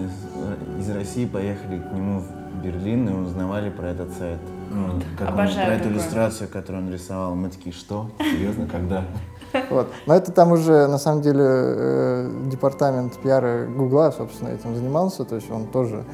из, 0.80 0.86
из 0.88 0.94
России 0.96 1.26
поехали 1.26 1.78
к 1.78 1.92
нему 1.92 2.20
в 2.20 2.62
Берлин 2.64 3.08
и 3.08 3.12
узнавали 3.12 3.70
про 3.70 3.88
этот 3.88 4.12
сайт. 4.18 4.38
Ну, 4.70 5.00
как 5.18 5.28
он- 5.28 5.34
Обожаю 5.34 5.66
про 5.66 5.74
эту 5.74 5.84
такое. 5.84 5.92
иллюстрацию, 5.94 6.48
которую 6.48 6.86
он 6.86 6.92
рисовал. 6.92 7.34
Мы 7.36 7.48
такие, 7.50 7.72
что? 7.72 8.10
Серьезно, 8.18 8.66
когда? 8.66 9.04
Вот. 9.70 9.88
Но 10.06 10.14
это 10.14 10.32
там 10.32 10.52
уже, 10.52 10.86
на 10.86 10.98
самом 10.98 11.22
деле, 11.22 11.44
э, 11.44 12.30
департамент 12.46 13.14
пиара 13.18 13.66
Гугла, 13.66 14.12
собственно, 14.16 14.48
этим 14.48 14.74
занимался, 14.74 15.24
то 15.24 15.36
есть 15.36 15.50
он 15.50 15.66
тоже 15.66 16.04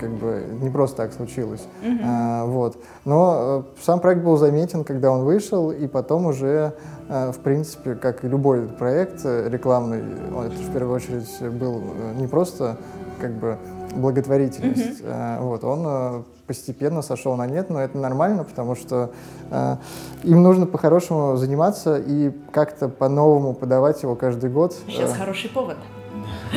как 0.00 0.10
бы 0.10 0.44
не 0.60 0.70
просто 0.70 0.96
так 0.96 1.12
случилось. 1.12 1.62
А, 2.02 2.44
вот. 2.46 2.76
Но 3.04 3.64
э, 3.78 3.82
сам 3.82 4.00
проект 4.00 4.22
был 4.22 4.36
заметен, 4.36 4.84
когда 4.84 5.10
он 5.10 5.24
вышел, 5.24 5.70
и 5.70 5.86
потом 5.86 6.26
уже, 6.26 6.74
э, 7.08 7.32
в 7.32 7.38
принципе, 7.40 7.94
как 7.94 8.24
и 8.24 8.28
любой 8.28 8.62
проект 8.62 9.20
э, 9.24 9.48
рекламный, 9.48 10.02
он, 10.34 10.46
это 10.46 10.56
в 10.56 10.72
первую 10.72 10.96
очередь 10.96 11.28
был 11.40 11.80
э, 11.80 12.14
не 12.20 12.26
просто 12.26 12.76
как 13.20 13.32
бы 13.32 13.58
благотворительность. 13.94 15.00
Mm-hmm. 15.00 15.40
Вот, 15.40 15.64
он 15.64 16.24
постепенно 16.50 17.00
сошел 17.00 17.36
на 17.36 17.46
нет, 17.46 17.70
но 17.70 17.80
это 17.80 17.96
нормально, 17.96 18.42
потому 18.42 18.74
что 18.74 19.12
э, 19.50 19.76
им 20.24 20.42
нужно 20.42 20.66
по-хорошему 20.66 21.36
заниматься 21.36 21.96
и 21.96 22.32
как-то 22.50 22.88
по-новому 22.88 23.54
подавать 23.54 24.02
его 24.02 24.16
каждый 24.16 24.50
год. 24.50 24.74
Сейчас 24.88 25.12
хороший 25.12 25.50
повод. 25.50 25.76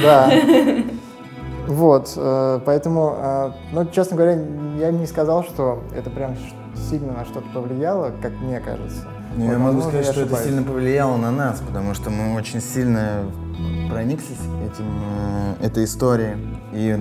Да. 0.01 0.31
Вот, 1.65 2.11
э, 2.17 2.59
поэтому, 2.65 3.15
э, 3.17 3.51
ну, 3.71 3.85
честно 3.85 4.17
говоря, 4.17 4.33
я 4.77 4.91
не 4.91 5.05
сказал, 5.05 5.45
что 5.45 5.81
это 5.95 6.09
прям 6.09 6.35
сильно 6.89 7.13
на 7.13 7.23
что-то 7.23 7.47
повлияло, 7.53 8.11
как 8.21 8.33
мне 8.41 8.59
кажется. 8.59 9.07
Ну, 9.37 9.49
я 9.49 9.57
могу 9.57 9.79
сказать, 9.81 10.07
что 10.07 10.21
это 10.23 10.35
сильно 10.37 10.61
повлияло 10.63 11.15
на 11.15 11.31
нас, 11.31 11.61
потому 11.65 11.93
что 11.93 12.09
мы 12.09 12.35
очень 12.35 12.59
сильно 12.59 13.23
прониклись 13.89 14.39
этим, 14.65 15.01
э, 15.61 15.65
этой 15.65 15.85
историей. 15.85 16.35
И 16.73 16.95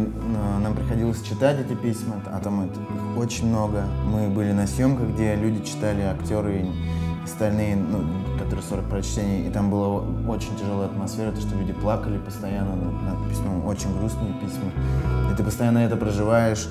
нам 0.63 0.75
приходилось 0.75 1.23
читать 1.23 1.59
эти 1.61 1.75
письма, 1.75 2.17
а 2.27 2.39
там 2.41 2.67
их 2.67 2.73
очень 3.17 3.49
много. 3.49 3.85
Мы 4.05 4.29
были 4.29 4.53
на 4.53 4.67
съемках, 4.67 5.09
где 5.09 5.35
люди 5.35 5.65
читали, 5.65 6.03
актеры 6.03 6.59
и 6.59 7.25
остальные, 7.25 7.77
ну, 7.77 8.05
которые 8.39 8.63
40 8.65 8.85
прочтений, 8.85 9.49
и 9.49 9.51
там 9.51 9.71
была 9.71 10.03
очень 10.29 10.57
тяжелая 10.57 10.89
атмосфера, 10.89 11.33
то, 11.33 11.41
что 11.41 11.57
люди 11.57 11.73
плакали 11.73 12.19
постоянно 12.19 12.75
над 12.75 13.29
письмом, 13.31 13.65
очень 13.65 13.97
грустные 13.99 14.35
письма. 14.35 14.71
И 15.33 15.37
ты 15.37 15.43
постоянно 15.43 15.79
это 15.79 15.97
проживаешь. 15.97 16.69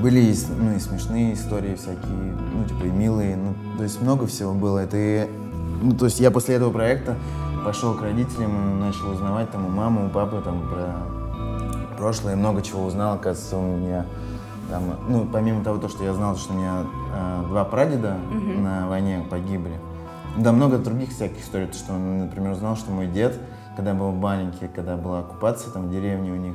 Были 0.00 0.20
и, 0.20 0.34
ну, 0.58 0.76
и 0.76 0.78
смешные 0.78 1.34
истории 1.34 1.74
всякие, 1.74 2.34
ну, 2.54 2.64
типа, 2.64 2.84
и 2.84 2.90
милые, 2.90 3.36
ну, 3.36 3.54
то 3.76 3.82
есть 3.82 4.00
много 4.00 4.26
всего 4.26 4.54
было. 4.54 4.78
Это 4.78 4.96
и, 4.96 5.28
ну, 5.82 5.92
то 5.92 6.04
есть 6.04 6.20
я 6.20 6.30
после 6.30 6.54
этого 6.54 6.70
проекта 6.70 7.16
пошел 7.64 7.94
к 7.94 8.02
родителям 8.02 8.52
и 8.52 8.80
начал 8.80 9.10
узнавать 9.10 9.50
там 9.50 9.66
у 9.66 9.68
мамы, 9.68 10.06
у 10.06 10.08
папы 10.08 10.40
там 10.44 10.62
про 10.70 11.17
прошлое, 11.98 12.36
много 12.36 12.62
чего 12.62 12.84
узнал, 12.84 13.16
оказывается, 13.16 13.56
у 13.58 13.76
меня 13.76 14.06
там, 14.70 14.96
ну, 15.08 15.26
помимо 15.26 15.64
того, 15.64 15.78
то, 15.78 15.88
что 15.88 16.04
я 16.04 16.14
знал, 16.14 16.36
что 16.36 16.52
у 16.52 16.56
меня 16.56 16.84
э, 17.14 17.44
два 17.48 17.64
прадеда 17.64 18.16
mm-hmm. 18.30 18.60
на 18.60 18.88
войне 18.88 19.26
погибли, 19.28 19.78
да, 20.36 20.52
много 20.52 20.78
других 20.78 21.10
всяких 21.10 21.42
историй, 21.42 21.66
то, 21.66 21.74
что 21.74 21.92
например, 21.92 22.52
узнал, 22.52 22.76
что 22.76 22.92
мой 22.92 23.06
дед, 23.06 23.36
когда 23.76 23.94
был 23.94 24.12
маленький, 24.12 24.68
когда 24.68 24.96
была 24.96 25.20
оккупация 25.20 25.72
там 25.72 25.88
в 25.88 25.90
деревне 25.90 26.32
у 26.32 26.36
них, 26.36 26.54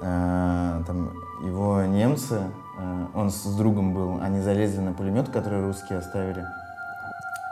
э, 0.00 0.82
там 0.86 1.10
его 1.44 1.82
немцы, 1.82 2.40
э, 2.78 3.06
он 3.14 3.30
с 3.30 3.44
другом 3.56 3.92
был, 3.92 4.20
они 4.22 4.40
залезли 4.40 4.80
на 4.80 4.92
пулемет, 4.92 5.28
который 5.28 5.60
русские 5.60 5.98
оставили. 5.98 6.46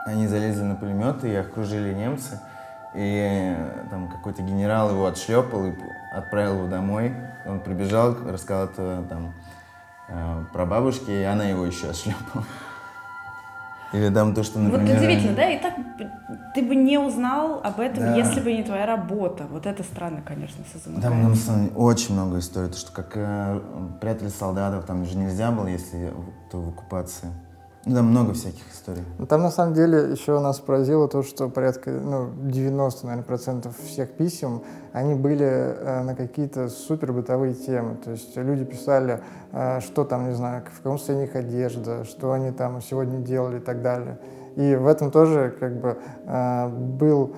Они 0.07 0.27
залезли 0.27 0.63
на 0.63 0.75
пулемет, 0.75 1.23
и 1.25 1.35
окружили 1.35 1.93
немцы. 1.93 2.41
И 2.95 3.55
э, 3.57 3.87
там 3.91 4.09
какой-то 4.09 4.43
генерал 4.43 4.91
его 4.91 5.07
отшлепал 5.07 5.67
и 5.67 5.73
отправил 6.13 6.59
его 6.59 6.67
домой. 6.67 7.15
Он 7.47 7.61
прибежал, 7.61 8.17
рассказал 8.27 8.67
это 8.67 9.05
там 9.09 9.35
э, 10.09 10.45
про 10.53 10.67
бабушки, 10.67 11.11
и 11.11 11.23
она 11.23 11.45
его 11.45 11.67
еще 11.67 11.91
отшлепала. 11.91 12.45
Или 13.93 14.11
там 14.11 14.35
то, 14.35 14.43
что, 14.43 14.59
например... 14.59 14.87
Вот 14.87 14.99
удивительно, 14.99 15.35
да? 15.35 15.51
И 15.51 15.59
так 15.59 15.75
ты 16.55 16.63
бы 16.63 16.75
не 16.75 16.99
узнал 16.99 17.61
об 17.63 17.81
этом, 17.81 18.01
да. 18.01 18.17
если 18.17 18.41
бы 18.41 18.53
не 18.53 18.63
твоя 18.63 18.85
работа. 18.85 19.47
Вот 19.51 19.65
это 19.65 19.83
странно, 19.83 20.21
конечно, 20.23 20.63
со 20.73 20.79
Там, 20.91 21.03
там, 21.03 21.35
там 21.35 21.71
очень 21.75 22.15
много 22.15 22.39
историй. 22.39 22.71
То, 22.71 22.77
что 22.77 22.93
как 22.93 23.13
э, 23.15 23.61
прятали 24.01 24.29
солдатов, 24.29 24.85
там 24.85 25.07
же 25.07 25.17
нельзя 25.17 25.51
было, 25.51 25.67
если 25.67 26.13
то 26.51 26.61
в 26.61 26.69
оккупации. 26.69 27.29
Ну, 27.85 27.95
там 27.95 28.07
много 28.07 28.35
всяких 28.35 28.63
историй. 28.73 29.03
Ну, 29.19 29.27
там 29.27 29.43
на 29.43 29.51
самом 29.51 29.75
деле 29.75 30.11
еще 30.11 30.39
нас 30.41 30.59
поразило 30.59 31.09
то, 31.09 31.23
что 31.23 31.49
порядка 31.49 31.91
ну, 31.91 32.31
90, 32.43 33.07
наверное, 33.07 33.25
процентов 33.25 33.77
всех 33.79 34.11
писем, 34.11 34.63
они 34.93 35.15
были 35.15 35.47
э, 35.47 36.03
на 36.03 36.15
какие-то 36.15 36.69
супер 36.69 37.13
бытовые 37.13 37.55
темы. 37.55 37.97
То 37.97 38.11
есть 38.11 38.37
люди 38.37 38.65
писали, 38.65 39.21
э, 39.53 39.81
что 39.81 40.05
там, 40.05 40.29
не 40.29 40.35
знаю, 40.35 40.65
в 40.71 40.79
каком 40.79 40.99
состоянии 40.99 41.27
их 41.27 41.37
одежда, 41.37 42.05
что 42.05 42.33
они 42.33 42.51
там 42.51 42.83
сегодня 42.83 43.19
делали 43.21 43.59
и 43.59 43.63
так 43.63 43.81
далее. 43.81 44.19
И 44.57 44.75
в 44.75 44.89
этом 44.89 45.13
тоже 45.13 45.55
как 45.59 45.81
бы 45.81 45.99
э, 46.27 46.69
был 46.69 47.37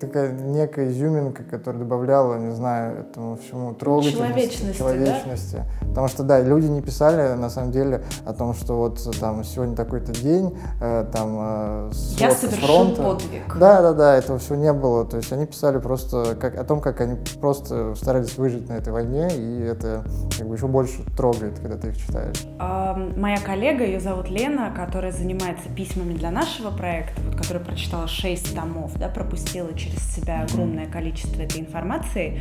такая 0.00 0.32
некая 0.32 0.88
изюминка, 0.88 1.42
которая 1.44 1.82
добавляла, 1.82 2.38
не 2.38 2.54
знаю, 2.54 3.00
этому 3.00 3.36
всему 3.36 3.74
трогательности, 3.74 4.18
человечности, 4.18 4.78
человечности. 4.78 5.56
Да? 5.80 5.88
Потому 5.88 6.08
что, 6.08 6.22
да, 6.22 6.40
люди 6.40 6.66
не 6.66 6.82
писали, 6.82 7.34
на 7.34 7.50
самом 7.50 7.72
деле, 7.72 8.02
о 8.24 8.32
том, 8.32 8.54
что 8.54 8.78
вот 8.78 9.00
там 9.20 9.44
сегодня 9.44 9.76
такой-то 9.76 10.12
день, 10.12 10.56
э, 10.80 11.06
там 11.12 11.36
э, 11.40 11.90
Я 12.18 12.30
совершил 12.30 12.66
фронта. 12.66 13.02
подвиг. 13.02 13.56
Да, 13.58 13.82
да, 13.82 13.92
да, 13.92 14.16
этого 14.16 14.38
всего 14.38 14.56
не 14.56 14.72
было. 14.72 15.04
То 15.04 15.16
есть 15.16 15.32
они 15.32 15.46
писали 15.46 15.78
просто 15.78 16.36
как, 16.40 16.56
о 16.56 16.64
том, 16.64 16.80
как 16.80 17.00
они 17.00 17.16
просто 17.40 17.94
старались 17.94 18.36
выжить 18.38 18.68
на 18.68 18.74
этой 18.74 18.92
войне, 18.92 19.28
и 19.34 19.60
это 19.62 20.04
как 20.36 20.46
бы 20.46 20.54
еще 20.54 20.66
больше 20.66 21.02
трогает, 21.16 21.58
когда 21.58 21.76
ты 21.76 21.88
их 21.88 21.98
читаешь. 21.98 22.46
А, 22.58 22.94
моя 23.16 23.38
коллега, 23.38 23.84
ее 23.84 24.00
зовут 24.00 24.28
Лена, 24.28 24.72
которая 24.74 25.12
занимается 25.12 25.68
письмами 25.70 26.14
для 26.14 26.30
нашего 26.30 26.70
проекта, 26.70 27.20
вот, 27.22 27.36
которая 27.36 27.64
прочитала 27.64 28.06
шесть 28.06 28.54
томов, 28.54 28.96
да, 28.98 29.08
пропустила 29.08 29.72
через 29.88 30.14
себя 30.14 30.42
огромное 30.42 30.86
количество 30.86 31.42
этой 31.42 31.60
информации. 31.60 32.38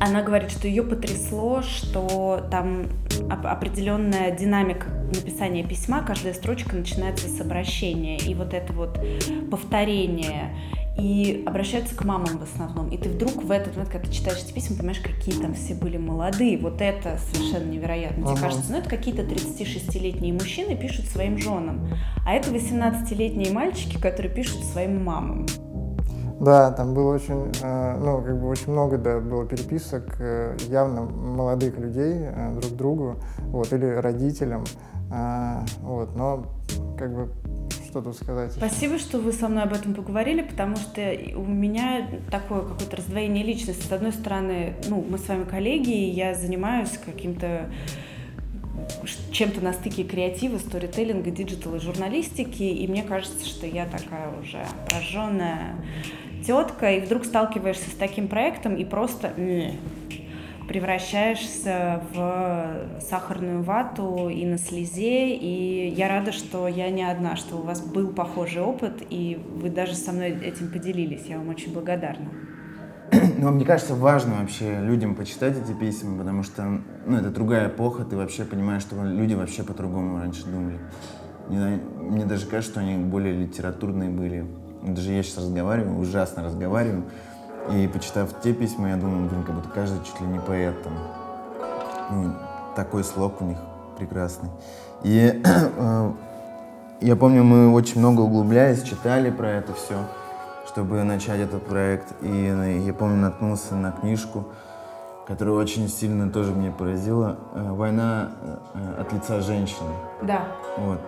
Она 0.00 0.22
говорит, 0.22 0.50
что 0.50 0.66
ее 0.66 0.82
потрясло, 0.82 1.62
что 1.62 2.46
там 2.50 2.86
определенная 3.30 4.30
динамика 4.30 4.88
написания 5.14 5.64
письма, 5.64 6.02
каждая 6.02 6.34
строчка 6.34 6.74
начинается 6.74 7.28
с 7.28 7.40
обращения, 7.40 8.16
и 8.16 8.34
вот 8.34 8.54
это 8.54 8.72
вот 8.72 8.98
повторение, 9.50 10.56
и 10.98 11.44
обращаются 11.46 11.94
к 11.94 12.04
мамам 12.04 12.38
в 12.38 12.42
основном. 12.42 12.88
И 12.88 12.96
ты 12.96 13.08
вдруг 13.10 13.42
в 13.42 13.50
этот 13.50 13.76
момент, 13.76 13.90
когда 13.90 14.08
ты 14.08 14.12
читаешь 14.12 14.42
эти 14.42 14.52
письма, 14.52 14.76
понимаешь, 14.76 15.00
какие 15.00 15.40
там 15.40 15.54
все 15.54 15.74
были 15.74 15.98
молодые. 15.98 16.58
Вот 16.58 16.80
это 16.80 17.18
совершенно 17.32 17.70
невероятно. 17.70 18.24
Тебе 18.24 18.32
ага. 18.32 18.40
кажется, 18.40 18.72
ну 18.72 18.78
это 18.78 18.88
какие-то 18.88 19.22
36-летние 19.22 20.32
мужчины 20.32 20.76
пишут 20.76 21.06
своим 21.06 21.38
женам. 21.38 21.88
А 22.24 22.32
это 22.34 22.50
18-летние 22.50 23.52
мальчики, 23.52 24.00
которые 24.00 24.32
пишут 24.32 24.64
своим 24.64 25.04
мамам. 25.04 25.46
Да, 26.40 26.70
там 26.70 26.92
было 26.92 27.14
очень, 27.14 27.50
э, 27.62 27.96
ну, 27.98 28.20
как 28.20 28.38
бы 28.38 28.48
очень 28.48 28.70
много, 28.70 28.98
да, 28.98 29.20
было 29.20 29.46
переписок 29.46 30.16
э, 30.20 30.54
явно 30.68 31.02
молодых 31.02 31.78
людей 31.78 32.14
э, 32.14 32.52
друг 32.60 32.76
другу, 32.76 33.16
вот, 33.38 33.72
или 33.72 33.86
родителям, 33.86 34.64
вот, 35.82 36.16
но, 36.16 36.46
как 36.98 37.14
бы, 37.14 37.30
что 37.86 38.02
тут 38.02 38.16
сказать? 38.16 38.52
Спасибо, 38.52 38.98
что 38.98 39.18
вы 39.18 39.32
со 39.32 39.48
мной 39.48 39.64
об 39.64 39.72
этом 39.72 39.94
поговорили, 39.94 40.42
потому 40.42 40.76
что 40.76 41.00
у 41.36 41.44
меня 41.44 42.08
такое 42.30 42.62
какое-то 42.62 42.96
раздвоение 42.96 43.44
личности. 43.44 43.86
С 43.86 43.92
одной 43.92 44.12
стороны, 44.12 44.74
ну, 44.88 45.04
мы 45.08 45.18
с 45.18 45.28
вами 45.28 45.44
коллеги, 45.44 45.90
и 45.90 46.10
я 46.10 46.34
занимаюсь 46.34 46.98
каким-то 47.04 47.70
чем-то 49.32 49.60
на 49.62 49.72
стыке 49.72 50.04
креатива, 50.04 50.58
сторителлинга, 50.58 51.30
digital 51.30 51.74
и 51.76 51.80
журналистики, 51.80 52.62
и 52.62 52.86
мне 52.86 53.02
кажется, 53.02 53.46
что 53.46 53.66
я 53.66 53.86
такая 53.86 54.30
уже 54.40 54.64
прожженная 54.88 55.74
тетка, 56.46 56.92
и 56.92 57.00
вдруг 57.00 57.24
сталкиваешься 57.24 57.90
с 57.90 57.94
таким 57.94 58.28
проектом 58.28 58.76
и 58.76 58.84
просто 58.84 59.32
превращаешься 60.68 62.02
в 62.12 63.00
сахарную 63.00 63.62
вату 63.62 64.28
и 64.28 64.44
на 64.44 64.58
слезе, 64.58 65.34
и 65.34 65.88
я 65.88 66.08
рада, 66.08 66.32
что 66.32 66.68
я 66.68 66.90
не 66.90 67.04
одна, 67.04 67.36
что 67.36 67.56
у 67.56 67.62
вас 67.62 67.80
был 67.80 68.08
похожий 68.08 68.62
опыт, 68.62 69.02
и 69.10 69.40
вы 69.54 69.70
даже 69.70 69.94
со 69.94 70.12
мной 70.12 70.30
этим 70.30 70.70
поделились. 70.70 71.26
Я 71.26 71.38
вам 71.38 71.48
очень 71.48 71.72
благодарна. 71.72 72.28
Ну, 73.38 73.50
мне 73.50 73.64
кажется, 73.64 73.94
важно 73.94 74.36
вообще 74.40 74.80
людям 74.80 75.14
почитать 75.14 75.56
эти 75.56 75.72
письма, 75.72 76.18
потому 76.18 76.42
что, 76.42 76.80
ну, 77.06 77.16
это 77.16 77.30
другая 77.30 77.68
эпоха, 77.68 78.04
ты 78.04 78.16
вообще 78.16 78.44
понимаешь, 78.44 78.82
что 78.82 78.96
люди 79.04 79.34
вообще 79.34 79.62
по-другому 79.62 80.18
раньше 80.18 80.46
думали. 80.46 80.78
Мне, 81.48 81.78
мне 82.00 82.24
даже 82.24 82.46
кажется, 82.46 82.72
что 82.72 82.80
они 82.80 82.96
более 82.96 83.34
литературные 83.34 84.10
были. 84.10 84.46
Даже 84.82 85.12
я 85.12 85.22
сейчас 85.22 85.38
разговариваю, 85.38 85.98
ужасно 85.98 86.42
разговариваю. 86.42 87.04
И 87.70 87.88
почитав 87.88 88.28
те 88.42 88.52
письма, 88.52 88.90
я 88.90 88.96
думаю, 88.96 89.28
блин, 89.28 89.42
как 89.42 89.54
будто 89.54 89.68
каждый 89.68 90.04
чуть 90.04 90.20
ли 90.20 90.26
не 90.26 90.38
поэт 90.38 90.82
там. 90.82 90.92
Ну, 92.10 92.32
такой 92.76 93.02
слог 93.02 93.40
у 93.40 93.44
них 93.44 93.58
прекрасный. 93.98 94.50
И 95.02 95.42
э, 95.44 96.12
я 97.00 97.16
помню, 97.16 97.42
мы 97.42 97.72
очень 97.72 97.98
много 97.98 98.20
углублялись, 98.20 98.82
читали 98.82 99.30
про 99.30 99.50
это 99.50 99.72
все, 99.74 99.96
чтобы 100.68 101.02
начать 101.02 101.40
этот 101.40 101.66
проект. 101.66 102.14
И 102.22 102.82
я 102.86 102.94
помню, 102.94 103.16
наткнулся 103.16 103.74
на 103.74 103.90
книжку, 103.90 104.44
которая 105.26 105.56
очень 105.56 105.88
сильно 105.88 106.30
тоже 106.30 106.52
меня 106.52 106.70
поразила. 106.70 107.36
Э, 107.54 107.72
«Война 107.72 108.30
э, 108.74 109.00
от 109.00 109.12
лица 109.12 109.40
женщины». 109.40 109.90
Да. 110.22 110.44
Вот. 110.78 111.00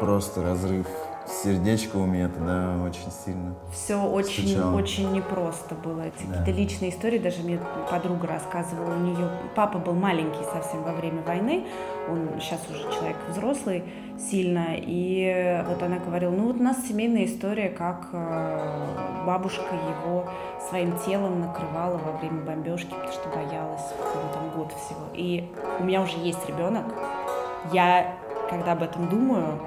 Просто 0.00 0.42
разрыв 0.42 0.86
сердечко 1.28 1.96
у 1.96 2.06
меня 2.06 2.28
тогда 2.28 2.76
очень 2.84 3.10
сильно. 3.24 3.54
Все 3.72 4.02
очень, 4.02 4.48
стучало. 4.48 4.74
очень 4.76 5.12
непросто 5.12 5.74
было. 5.74 6.02
Эти 6.02 6.26
Да. 6.26 6.38
какие-то 6.38 6.60
личные 6.60 6.90
истории. 6.90 7.18
Даже 7.18 7.42
мне 7.42 7.60
подруга 7.90 8.26
рассказывала, 8.26 8.94
у 8.94 8.98
нее 8.98 9.28
папа 9.54 9.78
был 9.78 9.94
маленький 9.94 10.42
совсем 10.52 10.82
во 10.82 10.92
время 10.92 11.22
войны. 11.22 11.64
Он 12.08 12.28
сейчас 12.40 12.60
уже 12.70 12.82
человек 12.92 13.16
взрослый 13.28 13.84
сильно. 14.18 14.68
И 14.76 15.62
вот 15.68 15.82
она 15.82 15.98
говорила, 15.98 16.30
ну 16.30 16.46
вот 16.46 16.56
у 16.56 16.62
нас 16.62 16.78
семейная 16.86 17.26
история, 17.26 17.68
как 17.68 18.08
э, 18.12 18.86
бабушка 19.26 19.74
его 19.74 20.24
своим 20.68 20.98
телом 20.98 21.40
накрывала 21.40 21.98
во 21.98 22.12
время 22.18 22.42
бомбежки, 22.42 22.88
потому 22.90 23.12
что 23.12 23.28
боялась, 23.28 23.82
там 24.34 24.50
год 24.56 24.72
всего. 24.72 25.00
И 25.14 25.48
у 25.80 25.84
меня 25.84 26.02
уже 26.02 26.16
есть 26.18 26.46
ребенок. 26.48 26.84
Я, 27.72 28.16
когда 28.50 28.72
об 28.72 28.82
этом 28.82 29.08
думаю, 29.08 29.60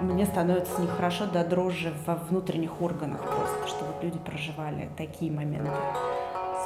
мне 0.00 0.26
становится 0.26 0.80
нехорошо 0.80 1.26
до 1.26 1.44
дрожи 1.44 1.92
во 2.06 2.14
внутренних 2.14 2.80
органах 2.80 3.20
просто, 3.22 3.66
что 3.66 3.84
вот 3.84 4.02
люди 4.02 4.18
проживали 4.18 4.88
такие 4.96 5.32
моменты 5.32 5.70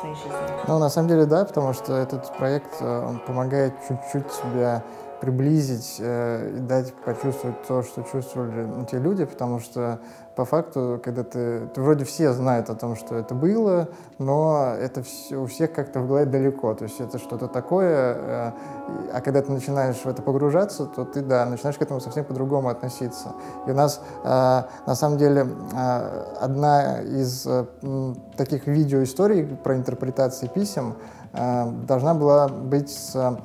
своей 0.01 0.15
жизни. 0.15 0.31
Ну, 0.67 0.79
на 0.79 0.89
самом 0.89 1.09
деле, 1.09 1.27
да, 1.27 1.45
потому 1.45 1.73
что 1.73 1.95
этот 1.95 2.33
проект, 2.37 2.81
э, 2.81 3.07
он 3.07 3.19
помогает 3.21 3.75
чуть-чуть 3.87 4.27
тебя 4.29 4.83
приблизить 5.21 5.97
э, 5.99 6.57
и 6.57 6.61
дать 6.61 6.95
почувствовать 7.05 7.63
то, 7.67 7.83
что 7.83 8.03
чувствовали 8.03 8.85
те 8.87 8.99
люди, 8.99 9.25
потому 9.25 9.61
что 9.61 10.01
по 10.41 10.47
факту, 10.47 10.99
когда 11.05 11.23
ты, 11.23 11.67
ты 11.75 11.83
вроде 11.83 12.07
все 12.07 12.33
знают 12.33 12.71
о 12.71 12.75
том, 12.75 12.97
что 12.97 13.15
это 13.15 13.35
было, 13.35 13.91
но 14.17 14.73
это 14.81 15.03
все, 15.03 15.37
у 15.37 15.45
всех 15.45 15.75
как-то 15.75 16.01
в 16.01 16.09
голове 16.09 16.25
далеко, 16.25 16.73
то 16.73 16.85
есть 16.85 16.99
это 16.99 17.19
что-то 17.19 17.47
такое, 17.47 18.15
э, 18.15 18.53
а 19.13 19.21
когда 19.23 19.43
ты 19.43 19.53
начинаешь 19.53 19.97
в 19.97 20.07
это 20.07 20.23
погружаться, 20.23 20.87
то 20.87 21.05
ты, 21.05 21.21
да, 21.21 21.45
начинаешь 21.45 21.77
к 21.77 21.83
этому 21.83 22.01
совсем 22.01 22.25
по-другому 22.25 22.71
относиться. 22.71 23.35
И 23.67 23.71
у 23.71 23.75
нас, 23.75 24.01
э, 24.25 24.29
на 24.87 24.95
самом 24.95 25.19
деле, 25.19 25.47
э, 25.75 26.25
одна 26.41 27.03
из 27.03 27.47
э, 27.47 27.67
таких 28.39 28.67
видеоисторий 28.67 29.45
про 29.45 29.77
интерпретации 29.77 30.47
писем 30.47 30.95
должна 31.33 32.15
была 32.15 32.49
быть 32.49 32.91
с 32.91 33.15
э, 33.15 33.37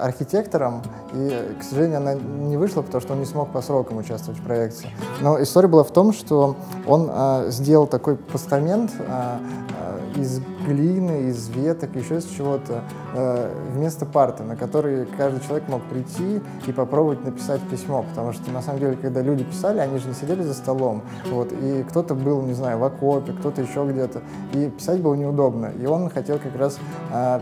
архитектором, 0.00 0.82
и, 1.14 1.56
к 1.58 1.62
сожалению, 1.62 1.98
она 1.98 2.14
не 2.14 2.56
вышла, 2.56 2.82
потому 2.82 3.00
что 3.00 3.14
он 3.14 3.20
не 3.20 3.24
смог 3.24 3.50
по 3.52 3.62
срокам 3.62 3.96
участвовать 3.96 4.38
в 4.38 4.44
проекте. 4.44 4.88
Но 5.20 5.42
история 5.42 5.68
была 5.68 5.82
в 5.82 5.90
том, 5.90 6.12
что 6.12 6.56
он 6.86 7.10
э, 7.10 7.46
сделал 7.48 7.86
такой 7.86 8.16
постамент 8.16 8.92
э, 8.98 9.02
э, 9.08 10.00
из 10.16 10.40
глины, 10.66 11.28
из 11.28 11.48
веток, 11.48 11.94
еще 11.96 12.18
из 12.18 12.24
чего-то, 12.24 12.82
э, 13.14 13.54
вместо 13.74 14.06
парты, 14.06 14.42
на 14.42 14.56
который 14.56 15.06
каждый 15.06 15.40
человек 15.46 15.68
мог 15.68 15.82
прийти 15.82 16.40
и 16.66 16.72
попробовать 16.72 17.24
написать 17.24 17.60
письмо, 17.62 18.02
потому 18.02 18.32
что, 18.32 18.50
на 18.50 18.62
самом 18.62 18.80
деле, 18.80 18.96
когда 18.96 19.22
люди 19.22 19.44
писали, 19.44 19.78
они 19.78 19.98
же 19.98 20.08
не 20.08 20.14
сидели 20.14 20.42
за 20.42 20.54
столом, 20.54 21.02
вот, 21.30 21.52
и 21.52 21.84
кто-то 21.88 22.14
был, 22.14 22.42
не 22.42 22.54
знаю, 22.54 22.78
в 22.78 22.84
окопе, 22.84 23.32
кто-то 23.32 23.62
еще 23.62 23.86
где-то, 23.86 24.22
и 24.52 24.70
писать 24.70 25.00
было 25.00 25.14
неудобно, 25.14 25.72
и 25.80 25.86
он 25.86 26.08
хотел 26.10 26.38
как 26.38 26.56
раз 26.56 26.78
э, 27.12 27.40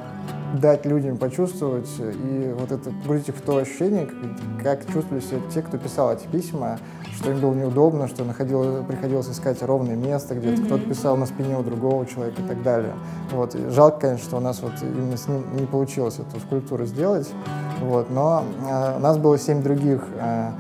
дать 0.54 0.84
людям 0.86 1.16
почувствовать 1.16 1.88
и 1.98 2.54
вот 2.58 2.72
это 2.72 2.90
погрузить 3.02 3.28
их 3.28 3.36
в 3.36 3.40
то 3.42 3.58
ощущение, 3.58 4.06
как, 4.06 4.84
как 4.84 4.92
чувствовали 4.92 5.20
себя 5.22 5.40
те, 5.52 5.62
кто 5.62 5.78
писал 5.78 6.12
эти 6.12 6.26
письма, 6.26 6.78
что 7.16 7.30
им 7.30 7.40
было 7.40 7.54
неудобно, 7.54 8.08
что 8.08 8.24
находилось, 8.24 8.84
приходилось 8.86 9.28
искать 9.28 9.62
ровное 9.62 9.96
место 9.96 10.34
где-то, 10.34 10.58
Мгм. 10.60 10.66
кто-то 10.66 10.84
писал 10.88 11.16
на 11.16 11.26
спине 11.26 11.56
у 11.58 11.62
другого 11.62 12.06
человека 12.06 12.42
и 12.42 12.46
так 12.46 12.62
далее. 12.62 12.92
Вот. 13.32 13.54
И 13.54 13.68
жалко, 13.70 14.00
конечно, 14.00 14.24
что 14.24 14.36
у 14.38 14.40
нас 14.40 14.60
вот 14.62 14.72
именно 14.82 15.16
с 15.16 15.28
ним 15.28 15.44
не 15.58 15.66
получилось 15.66 16.18
эту 16.18 16.40
скульптуру 16.40 16.86
сделать, 16.86 17.28
вот. 17.82 18.10
но 18.10 18.44
э, 18.68 18.96
у 18.96 19.00
нас 19.00 19.18
было 19.18 19.38
семь 19.38 19.62
других 19.62 20.02
э, 20.18 20.50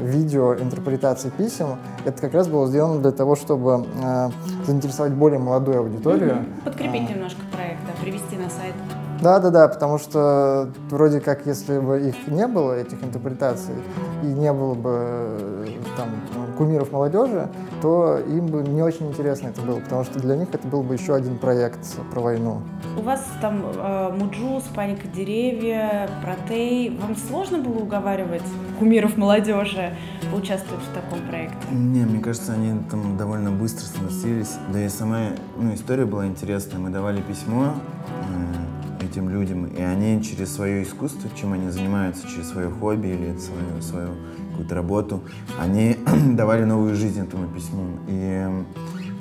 видео 0.00 0.54
интерпретаций 0.56 1.30
писем. 1.30 1.78
Это 2.04 2.20
как 2.20 2.34
раз 2.34 2.48
было 2.48 2.66
сделано 2.66 3.00
для 3.00 3.12
того, 3.12 3.36
чтобы 3.36 3.86
э, 4.02 4.28
заинтересовать 4.66 5.12
более 5.12 5.38
молодую 5.38 5.78
аудиторию. 5.80 6.34
Мгм. 6.36 6.46
Подкрепить 6.64 7.08
А. 7.10 7.14
немножко 7.14 7.40
сайт. 9.18 9.22
Да, 9.22 9.38
да, 9.38 9.50
да, 9.50 9.68
потому 9.68 9.98
что 9.98 10.68
вроде 10.90 11.20
как, 11.20 11.46
если 11.46 11.78
бы 11.78 12.00
их 12.08 12.14
не 12.28 12.46
было, 12.46 12.72
этих 12.72 13.02
интерпретаций, 13.02 13.74
и 14.22 14.26
не 14.26 14.52
было 14.52 14.74
бы 14.74 14.90
э, 14.92 15.66
там 15.96 16.08
кумиров 16.56 16.90
молодежи, 16.92 17.48
то 17.80 18.18
им 18.18 18.46
бы 18.46 18.62
не 18.62 18.82
очень 18.82 19.08
интересно 19.08 19.48
это 19.48 19.62
было, 19.62 19.80
потому 19.80 20.04
что 20.04 20.18
для 20.18 20.36
них 20.36 20.48
это 20.52 20.66
был 20.66 20.82
бы 20.82 20.94
еще 20.94 21.14
один 21.14 21.38
проект 21.38 21.78
про 22.12 22.20
войну. 22.20 22.62
У 22.96 23.02
вас 23.02 23.24
там 23.40 23.62
э, 23.64 24.10
Mujuice, 24.18 24.64
Паника 24.74 25.06
деревья, 25.08 26.10
Протей. 26.22 26.98
Вам 27.00 27.16
сложно 27.16 27.58
было 27.58 27.78
уговаривать 27.78 28.42
кумиров 28.78 29.16
молодежи 29.16 29.94
поучаствовать 30.30 30.82
в 30.84 30.94
таком 30.94 31.20
проекте? 31.28 31.56
Не, 31.70 32.04
мне 32.04 32.20
кажется, 32.20 32.52
они 32.52 32.80
там 32.90 33.16
довольно 33.16 33.50
быстро 33.50 33.84
согласились. 33.84 34.56
Да 34.72 34.80
и 34.80 34.88
сама 34.88 35.30
ну, 35.56 35.74
история 35.74 36.04
была 36.04 36.26
интересная. 36.26 36.80
Мы 36.80 36.90
давали 36.90 37.20
письмо 37.20 37.74
э, 38.06 38.57
этим 39.18 39.28
людям, 39.28 39.66
и 39.66 39.82
они 39.82 40.22
через 40.22 40.54
свое 40.54 40.84
искусство, 40.84 41.28
чем 41.34 41.52
они 41.52 41.70
занимаются, 41.70 42.26
через 42.28 42.50
свое 42.50 42.70
хобби 42.70 43.08
или 43.08 43.36
свою, 43.38 43.82
свою 43.82 44.10
какую-то 44.50 44.74
работу, 44.74 45.20
они 45.58 45.96
давали 46.34 46.64
новую 46.64 46.94
жизнь 46.94 47.20
этому 47.20 47.48
письму. 47.48 47.98
И 48.06 48.46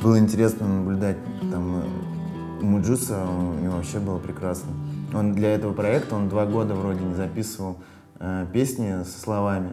было 0.03 0.19
интересно 0.19 0.67
наблюдать 0.67 1.17
там 1.51 1.81
э, 1.81 2.63
Муджуса, 2.63 3.23
у 3.25 3.63
него 3.63 3.77
вообще 3.77 3.99
было 3.99 4.19
прекрасно. 4.19 4.71
Он 5.13 5.33
для 5.33 5.55
этого 5.55 5.73
проекта, 5.73 6.15
он 6.15 6.29
два 6.29 6.45
года 6.45 6.75
вроде 6.75 7.03
не 7.03 7.15
записывал 7.15 7.77
э, 8.19 8.45
песни 8.53 9.03
со 9.03 9.19
словами. 9.19 9.71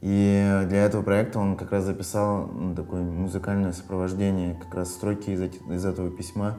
И 0.00 0.62
для 0.68 0.84
этого 0.84 1.02
проекта 1.02 1.40
он 1.40 1.56
как 1.56 1.72
раз 1.72 1.84
записал 1.84 2.46
ну, 2.46 2.74
такое 2.74 3.02
музыкальное 3.02 3.72
сопровождение, 3.72 4.54
как 4.54 4.74
раз 4.74 4.90
строки 4.90 5.30
из, 5.30 5.40
из 5.40 5.84
этого 5.84 6.10
письма. 6.10 6.58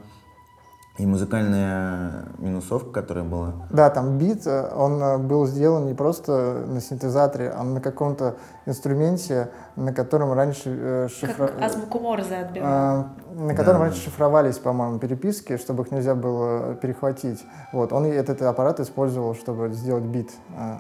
И 0.98 1.06
музыкальная 1.06 2.26
минусовка, 2.40 2.90
которая 2.92 3.24
была. 3.24 3.54
Да, 3.70 3.92
там 3.92 4.18
бит, 4.18 4.48
э, 4.48 4.72
он 4.76 5.00
э, 5.02 5.18
был 5.20 5.46
сделан 5.46 5.86
не 5.86 5.94
просто 5.94 6.64
на 6.68 6.82
синтезаторе, 6.82 7.52
а 7.56 7.64
на 7.64 7.80
каком-то 7.82 8.38
инструменте, 8.66 9.50
на 9.76 9.94
котором 9.94 10.34
раньше 10.34 10.70
э, 10.76 11.08
шифро- 11.08 11.50
Как 11.50 11.62
азбуку 11.62 12.00
Морзе 12.00 12.38
отбивал. 12.38 12.68
А, 12.68 13.08
на 13.36 13.54
котором 13.54 13.78
Да. 13.80 13.86
раньше 13.86 14.02
шифровались, 14.06 14.58
по-моему, 14.58 14.98
переписки, 14.98 15.58
чтобы 15.58 15.84
их 15.84 15.92
нельзя 15.92 16.16
было 16.16 16.74
перехватить. 16.74 17.46
Вот. 17.74 17.94
Он 17.94 18.06
этот 18.06 18.42
аппарат 18.42 18.80
использовал, 18.80 19.36
чтобы 19.36 19.70
сделать 19.74 20.04
бит. 20.04 20.32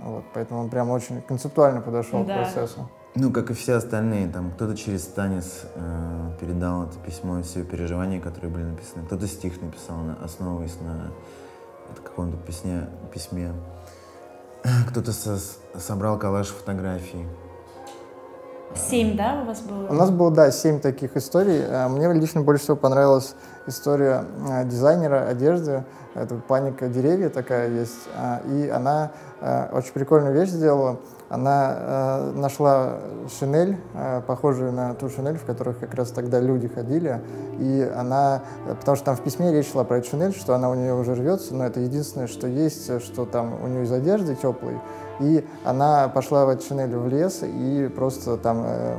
Вот. 0.03 0.23
Поэтому 0.33 0.61
он 0.61 0.69
прям 0.69 0.89
очень 0.89 1.21
концептуально 1.21 1.81
подошел 1.81 2.23
Да. 2.23 2.33
к 2.33 2.37
процессу. 2.53 2.89
Ну, 3.19 3.31
как 3.31 3.49
и 3.49 3.53
все 3.55 3.73
остальные, 3.73 4.27
там 4.27 4.51
кто-то 4.51 4.77
через 4.77 5.01
танец 5.01 5.63
э, 5.73 6.31
передал 6.39 6.83
это 6.83 6.99
письмо, 6.99 7.41
все 7.41 7.63
переживания, 7.63 8.21
которые 8.21 8.51
были 8.51 8.65
написаны. 8.65 9.05
Кто-то 9.07 9.25
стих 9.25 9.59
написал, 9.59 9.97
на, 9.97 10.23
основываясь 10.23 10.79
на 10.81 11.11
каком-то 12.03 12.37
письме. 12.37 12.87
письме. 13.11 13.53
Кто-то 14.89 15.13
со- 15.13 15.39
собрал 15.79 16.19
коллаж 16.19 16.49
фотографий. 16.49 17.25
Семь, 18.77 19.17
да, 19.17 19.41
у 19.41 19.45
вас 19.45 19.61
было? 19.61 19.87
У 19.89 19.93
нас 19.93 20.09
было, 20.09 20.31
да, 20.31 20.51
семь 20.51 20.79
таких 20.79 21.17
историй. 21.17 21.63
А, 21.67 21.87
Мне 21.89 22.11
лично 22.13 22.41
больше 22.41 22.63
всего 22.63 22.77
понравилась 22.77 23.35
история 23.65 24.25
а, 24.49 24.63
дизайнера 24.63 25.27
одежды. 25.27 25.83
Это 26.13 26.35
«Паника 26.35 26.87
деревья» 26.87 27.29
такая 27.29 27.69
есть. 27.69 28.07
А, 28.15 28.41
И 28.47 28.69
она 28.69 29.11
очень 29.71 29.91
прикольную 29.93 30.33
вещь 30.33 30.49
сделала. 30.49 30.97
Она 31.29 32.31
нашла 32.33 32.93
шинель, 33.37 33.77
похожую 34.25 34.71
на 34.71 34.95
ту 34.95 35.09
шинель, 35.09 35.37
в 35.37 35.45
которых 35.45 35.77
как 35.77 35.93
раз 35.93 36.09
тогда 36.09 36.39
люди 36.39 36.67
ходили. 36.67 37.21
И 37.59 37.87
она, 37.95 38.41
э, 38.67 38.75
потому 38.75 38.95
что 38.95 39.05
там 39.05 39.15
в 39.15 39.21
письме 39.21 39.51
речь 39.51 39.71
шла 39.71 39.83
про 39.83 39.97
эту 39.97 40.09
шинель, 40.09 40.33
что 40.33 40.55
она 40.55 40.69
у 40.69 40.73
нее 40.73 40.95
уже 40.95 41.13
рвется, 41.15 41.53
но 41.53 41.65
это 41.65 41.79
единственное, 41.79 42.27
что 42.27 42.47
есть, 42.47 42.89
э, 42.89 42.99
что 42.99 43.25
там 43.25 43.61
у 43.63 43.67
нее 43.67 43.83
из 43.83 43.91
одежды 43.91 44.35
теплой. 44.35 44.79
И 45.19 45.43
она 45.63 46.07
пошла 46.09 46.45
в 46.45 46.49
эту 46.49 46.65
шинель 46.65 46.95
в 46.95 47.07
лес 47.07 47.43
и 47.43 47.89
просто 47.95 48.37
там 48.37 48.63
э, 48.65 48.95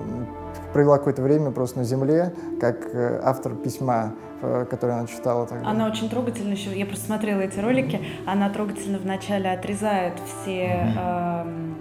провела 0.73 0.99
какое-то 0.99 1.23
время 1.23 1.51
просто 1.51 1.79
на 1.79 1.85
земле, 1.85 2.33
как 2.61 2.95
э, 2.95 3.21
автор 3.23 3.55
письма, 3.55 4.15
э, 4.43 4.67
которое 4.69 4.99
она 4.99 5.07
читала 5.07 5.47
тогда. 5.47 5.69
Она 5.69 5.87
очень 5.87 6.09
трогательно 6.09 6.53
еще, 6.53 6.77
я 6.77 6.87
просто 6.87 7.07
смотрела 7.07 7.41
эти 7.41 7.59
ролики, 7.61 8.01
она 8.27 8.51
трогательно 8.51 8.99
вначале 8.99 9.51
отрезает 9.51 10.15
все 10.43 10.93
эм, 10.97 11.77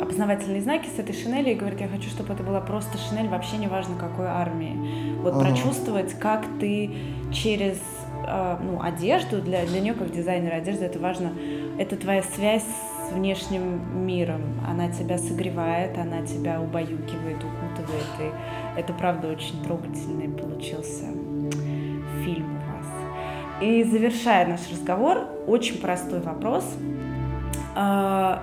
опознавательные 0.00 0.60
знаки 0.62 0.88
с 0.94 0.98
этой 0.98 1.14
шинели 1.14 1.50
и 1.50 1.54
говорит, 1.54 1.80
я 1.80 1.88
хочу, 1.88 2.08
чтобы 2.08 2.32
это 2.32 2.42
была 2.42 2.60
просто 2.60 2.98
шинель, 2.98 3.28
вообще 3.28 3.56
не 3.56 3.66
важно 3.66 3.96
какой 3.96 4.26
армии. 4.26 5.18
Вот 5.22 5.34
Ага. 5.34 5.46
прочувствовать, 5.46 6.14
как 6.18 6.44
ты 6.60 6.90
через 7.32 7.78
э, 8.26 8.56
ну, 8.62 8.80
одежду, 8.82 9.40
для, 9.42 9.66
для 9.66 9.80
нее 9.80 9.94
как 9.94 10.10
дизайнера 10.12 10.56
одежды 10.56 10.84
это 10.84 10.98
важно, 10.98 11.32
это 11.78 11.96
твоя 11.96 12.22
связь 12.22 12.64
с 13.08 13.12
внешним 13.12 14.06
миром. 14.06 14.42
Она 14.68 14.90
тебя 14.90 15.18
согревает, 15.18 15.96
она 15.98 16.26
тебя 16.26 16.60
убаюкивает, 16.60 17.36
укутывает. 17.36 18.06
И 18.20 18.80
это 18.80 18.92
правда 18.92 19.28
очень 19.28 19.62
трогательный 19.64 20.28
получился 20.28 21.06
фильм 22.24 22.56
у 22.56 22.76
вас. 22.76 22.86
И 23.62 23.84
завершая 23.84 24.46
наш 24.46 24.70
разговор, 24.70 25.26
очень 25.46 25.78
простой 25.80 26.20
вопрос. 26.20 26.64
А, 27.74 28.42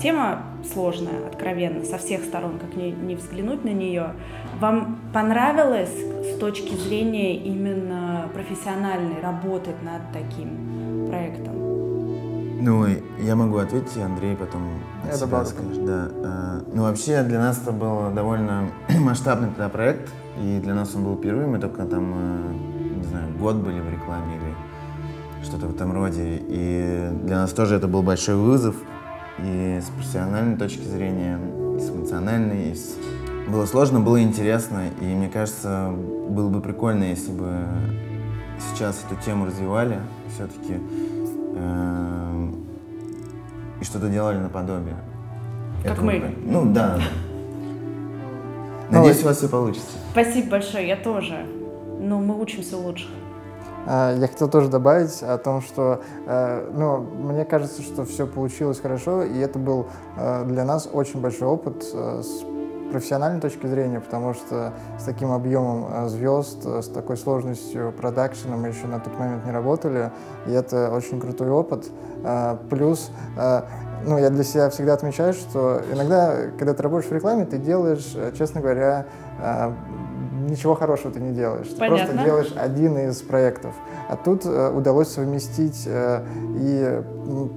Тема 0.00 0.42
сложная, 0.72 1.26
откровенно, 1.26 1.84
со 1.84 1.98
всех 1.98 2.24
сторон, 2.24 2.58
как 2.58 2.74
не, 2.74 2.90
не 2.90 3.14
взглянуть 3.14 3.64
на 3.64 3.70
нее. 3.70 4.14
Вам 4.58 4.98
понравилось 5.12 5.94
с 6.34 6.38
точки 6.38 6.74
зрения 6.74 7.36
именно 7.36 8.28
профессиональной 8.34 9.20
работать 9.20 9.80
над 9.82 10.02
таким 10.12 11.06
проектом? 11.08 11.63
Ну, 12.60 12.86
я 13.18 13.36
могу 13.36 13.58
ответить, 13.58 13.96
Андрей 13.98 14.36
потом 14.36 14.62
Я 15.04 15.12
себя 15.12 15.26
добавлю. 15.26 15.46
скажет. 15.48 15.84
Да. 15.84 16.08
А, 16.24 16.62
Ну, 16.72 16.82
вообще, 16.82 17.22
для 17.22 17.38
нас 17.38 17.58
это 17.60 17.72
был 17.72 18.10
довольно 18.10 18.70
масштабный 19.00 19.48
тогда 19.48 19.68
проект, 19.68 20.10
и 20.40 20.60
для 20.62 20.74
нас 20.74 20.94
он 20.94 21.04
был 21.04 21.16
первым, 21.16 21.52
мы 21.52 21.58
только 21.58 21.84
там, 21.84 22.14
э, 22.16 22.96
не 22.96 23.04
знаю, 23.04 23.26
год 23.38 23.56
были 23.56 23.80
в 23.80 23.90
рекламе 23.90 24.36
или 24.36 25.44
что-то 25.44 25.66
в 25.66 25.74
этом 25.74 25.92
роде. 25.92 26.40
И 26.48 27.10
для 27.24 27.36
нас 27.36 27.52
тоже 27.52 27.76
это 27.76 27.88
был 27.88 28.02
большой 28.02 28.36
вызов, 28.36 28.76
и 29.38 29.80
с 29.84 29.90
профессиональной 29.90 30.56
точки 30.56 30.82
зрения, 30.82 31.38
и 31.76 31.80
с 31.80 31.90
эмоциональной, 31.90 32.70
и 32.70 32.74
с... 32.74 32.96
Было 33.48 33.66
сложно, 33.66 34.00
было 34.00 34.22
интересно, 34.22 34.84
и 35.00 35.04
мне 35.04 35.28
кажется, 35.28 35.90
было 36.30 36.48
бы 36.48 36.62
прикольно, 36.62 37.04
если 37.04 37.30
бы 37.30 37.52
сейчас 38.72 39.04
эту 39.06 39.20
тему 39.22 39.44
развивали, 39.46 39.98
все-таки 40.34 40.80
и 43.80 43.84
что-то 43.84 44.08
делали 44.08 44.38
наподобие. 44.38 44.96
Как 45.82 45.92
этого 45.92 46.06
мы. 46.06 46.34
Ну 46.44 46.72
да. 46.72 46.98
Надеюсь, 48.90 49.22
у 49.22 49.26
вас 49.26 49.38
все 49.38 49.48
получится. 49.48 49.96
Спасибо 50.12 50.50
большое, 50.50 50.86
я 50.86 50.96
тоже. 50.96 51.46
Ну, 52.00 52.20
мы 52.20 52.40
учимся 52.40 52.76
у 52.76 52.82
лучших. 52.82 53.08
А, 53.86 54.14
Я 54.16 54.28
хотел 54.28 54.48
тоже 54.48 54.68
добавить 54.68 55.22
о 55.22 55.36
том, 55.38 55.60
что, 55.60 56.02
э, 56.26 56.70
ну, 56.72 57.00
мне 57.00 57.44
кажется, 57.44 57.82
что 57.82 58.04
все 58.04 58.26
получилось 58.26 58.80
хорошо, 58.80 59.24
и 59.24 59.38
это 59.38 59.58
был 59.58 59.86
э, 60.16 60.44
для 60.46 60.64
нас 60.64 60.88
очень 60.90 61.20
большой 61.20 61.48
опыт 61.48 61.84
э, 61.92 62.22
с 62.22 62.44
профессиональной 62.90 63.40
точки 63.40 63.66
зрения, 63.66 64.00
потому 64.00 64.34
что 64.34 64.72
с 64.98 65.04
таким 65.04 65.32
объемом 65.32 65.86
э, 65.90 66.08
звезд, 66.08 66.64
э, 66.64 66.82
с 66.82 66.88
такой 66.88 67.16
сложностью 67.16 67.92
продакшена 67.92 68.56
мы 68.56 68.68
еще 68.68 68.86
на 68.86 69.00
тот 69.00 69.18
момент 69.18 69.44
не 69.44 69.52
работали, 69.52 70.12
и 70.46 70.52
это 70.52 70.90
очень 70.90 71.20
крутой 71.20 71.50
опыт. 71.50 71.86
Э, 72.24 72.56
Плюс, 72.70 73.10
ну, 74.06 74.18
я 74.18 74.30
для 74.30 74.44
себя 74.44 74.68
всегда 74.68 74.94
отмечаю, 74.94 75.32
что 75.32 75.80
иногда, 75.92 76.34
когда 76.58 76.74
ты 76.74 76.82
работаешь 76.82 77.10
в 77.10 77.14
рекламе, 77.14 77.46
ты 77.46 77.58
делаешь, 77.58 78.16
честно 78.36 78.60
говоря, 78.60 79.06
ничего 80.46 80.74
хорошего 80.74 81.12
ты 81.12 81.20
не 81.20 81.32
делаешь. 81.32 81.68
Ты 81.68 81.76
Понятно. 81.76 82.06
просто 82.06 82.24
делаешь 82.24 82.52
один 82.56 82.98
из 82.98 83.22
проектов. 83.22 83.74
А 84.08 84.16
тут 84.16 84.44
э, 84.44 84.70
удалось 84.70 85.08
совместить 85.08 85.84
э, 85.86 86.24
и 86.56 87.02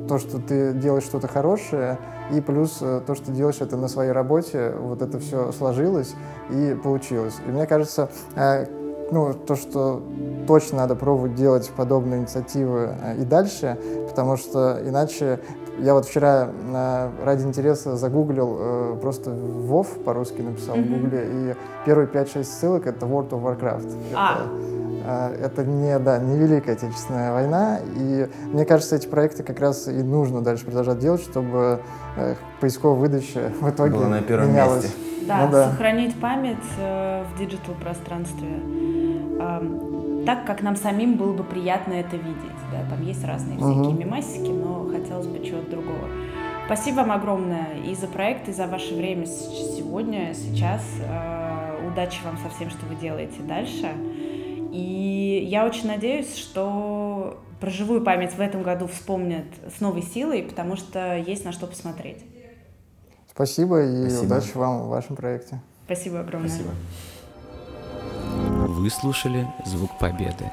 то, 0.08 0.17
что 0.17 0.39
ты 0.39 0.73
делаешь 0.73 1.04
что-то 1.04 1.28
хорошее, 1.28 1.97
и 2.32 2.41
плюс 2.41 2.80
э, 2.82 3.02
то, 3.06 3.15
что 3.15 3.32
делаешь 3.32 3.62
это 3.62 3.78
на 3.78 3.88
своей 3.88 4.12
работе, 4.12 4.73
вот 4.78 5.02
это 5.02 5.19
все 5.19 5.52
сложилось 5.52 6.15
и 6.50 6.78
получилось. 6.82 7.36
И 7.45 7.50
мне 7.50 7.65
кажется, 7.65 8.10
э, 8.36 8.65
ну, 9.12 9.34
то, 9.34 9.56
что 9.56 10.04
точно 10.47 10.80
надо 10.80 10.95
пробовать 10.95 11.36
делать 11.36 11.69
подобные 11.76 12.21
инициативы 12.21 12.95
э, 13.02 13.21
и 13.21 13.26
дальше, 13.26 13.78
потому 14.10 14.38
что 14.38 14.80
иначе 14.84 15.39
я 15.80 15.94
вот 15.94 16.06
вчера 16.06 16.50
э, 16.50 17.10
ради 17.24 17.44
интереса 17.46 17.96
загуглил, 17.96 18.58
э, 18.60 18.98
просто 19.02 19.32
Вов 19.32 19.88
по-русски 20.06 20.42
написал 20.42 20.76
в 20.76 20.80
Мгм. 20.80 21.02
гугле, 21.02 21.28
и 21.32 21.56
первые 21.86 22.08
5-6 22.08 22.44
ссылок— 22.44 22.86
это 22.88 23.06
World 23.06 23.30
of 23.30 23.42
Warcraft. 23.44 23.94
А. 24.16 24.34
Это, 25.06 25.34
э, 25.40 25.46
это 25.46 25.63
не, 25.66 26.00
да, 26.00 26.18
не 26.20 26.38
Великая 26.38 26.74
Отечественная 26.74 27.32
война, 27.34 27.80
и 27.96 28.28
мне 28.52 28.66
кажется, 28.66 28.96
эти 28.96 29.08
проекты 29.08 29.44
как 29.44 29.60
раз 29.60 29.88
и 29.88 30.04
нужно 30.04 30.42
дальше 30.42 30.66
продолжать 30.66 31.00
делать, 31.00 31.22
чтобы 31.22 31.80
э, 32.18 32.36
поисковая 32.60 32.98
выдача 33.00 33.52
в 33.62 33.70
итоге 33.70 33.96
Было 33.96 34.08
на 34.08 34.22
первом 34.22 34.50
менялась. 34.50 34.84
месте. 34.84 34.98
Да, 35.28 35.46
Ну 35.46 35.52
да. 35.52 35.70
сохранить 35.72 36.20
память 36.22 36.58
э, 36.80 37.24
в 37.24 37.38
digital 37.40 37.74
пространстве 37.76 38.48
ам, 39.40 40.07
так, 40.28 40.46
как 40.46 40.62
нам 40.62 40.76
самим 40.76 41.16
было 41.16 41.32
бы 41.32 41.46
приятно 41.46 41.94
это 41.94 42.18
видеть. 42.18 42.52
Да, 42.70 42.84
там 42.90 43.02
есть 43.02 43.24
разные 43.24 43.58
всякие 43.58 43.94
мемасики, 43.94 44.50
но 44.50 44.86
хотелось 44.92 45.26
бы 45.26 45.44
чего-то 45.44 45.72
другого. 45.72 46.10
Спасибо 46.66 46.98
вам 46.98 47.13
огромное 47.13 47.78
и 47.86 47.96
за 47.96 48.08
проект, 48.08 48.50
и 48.50 48.52
за 48.52 48.68
ваше 48.68 48.94
время 48.94 49.26
сегодня, 49.26 50.34
сейчас. 50.34 50.84
Э, 51.00 51.80
удачи 51.88 52.20
вам 52.26 52.38
со 52.40 52.50
всем, 52.54 52.70
что 52.70 52.86
вы 52.88 52.96
делаете 52.96 53.40
дальше. 53.40 53.90
И 54.74 55.48
я 55.50 55.66
очень 55.66 55.88
надеюсь, 55.88 56.36
что 56.36 57.40
про 57.62 57.70
живую 57.70 58.04
память 58.04 58.34
в 58.34 58.42
этом 58.42 58.63
году 58.63 58.88
вспомнят 58.88 59.46
с 59.78 59.80
новой 59.80 60.02
силой, 60.02 60.44
потому 60.44 60.76
что 60.76 61.16
есть 61.16 61.46
на 61.46 61.54
что 61.54 61.68
посмотреть. 61.68 62.26
Спасибо 63.32 63.82
и 63.82 64.10
Спасибо. 64.10 64.26
удачи 64.26 64.58
вам 64.58 64.82
в 64.82 64.88
вашем 64.90 65.16
проекте. 65.16 65.62
Спасибо 65.86 66.20
огромное. 66.20 66.50
Спасибо. 66.50 66.72
Вы 68.88 68.91
слушали 68.91 69.45
«Звук 69.65 69.97
Победы». 69.97 70.50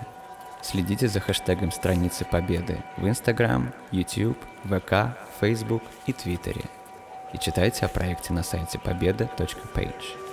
Следите 0.60 1.06
за 1.06 1.20
хэштегом 1.20 1.70
страницы 1.70 2.24
Победы 2.24 2.82
в 2.96 3.06
Instagram, 3.06 3.72
YouTube, 3.92 4.36
ВК, 4.64 5.16
Facebook 5.38 5.84
и 6.06 6.12
Твиттере. 6.12 6.64
И 7.32 7.38
читайте 7.38 7.86
о 7.86 7.88
проекте 7.88 8.32
на 8.32 8.42
сайте 8.42 8.80
победа.page. 8.80 10.23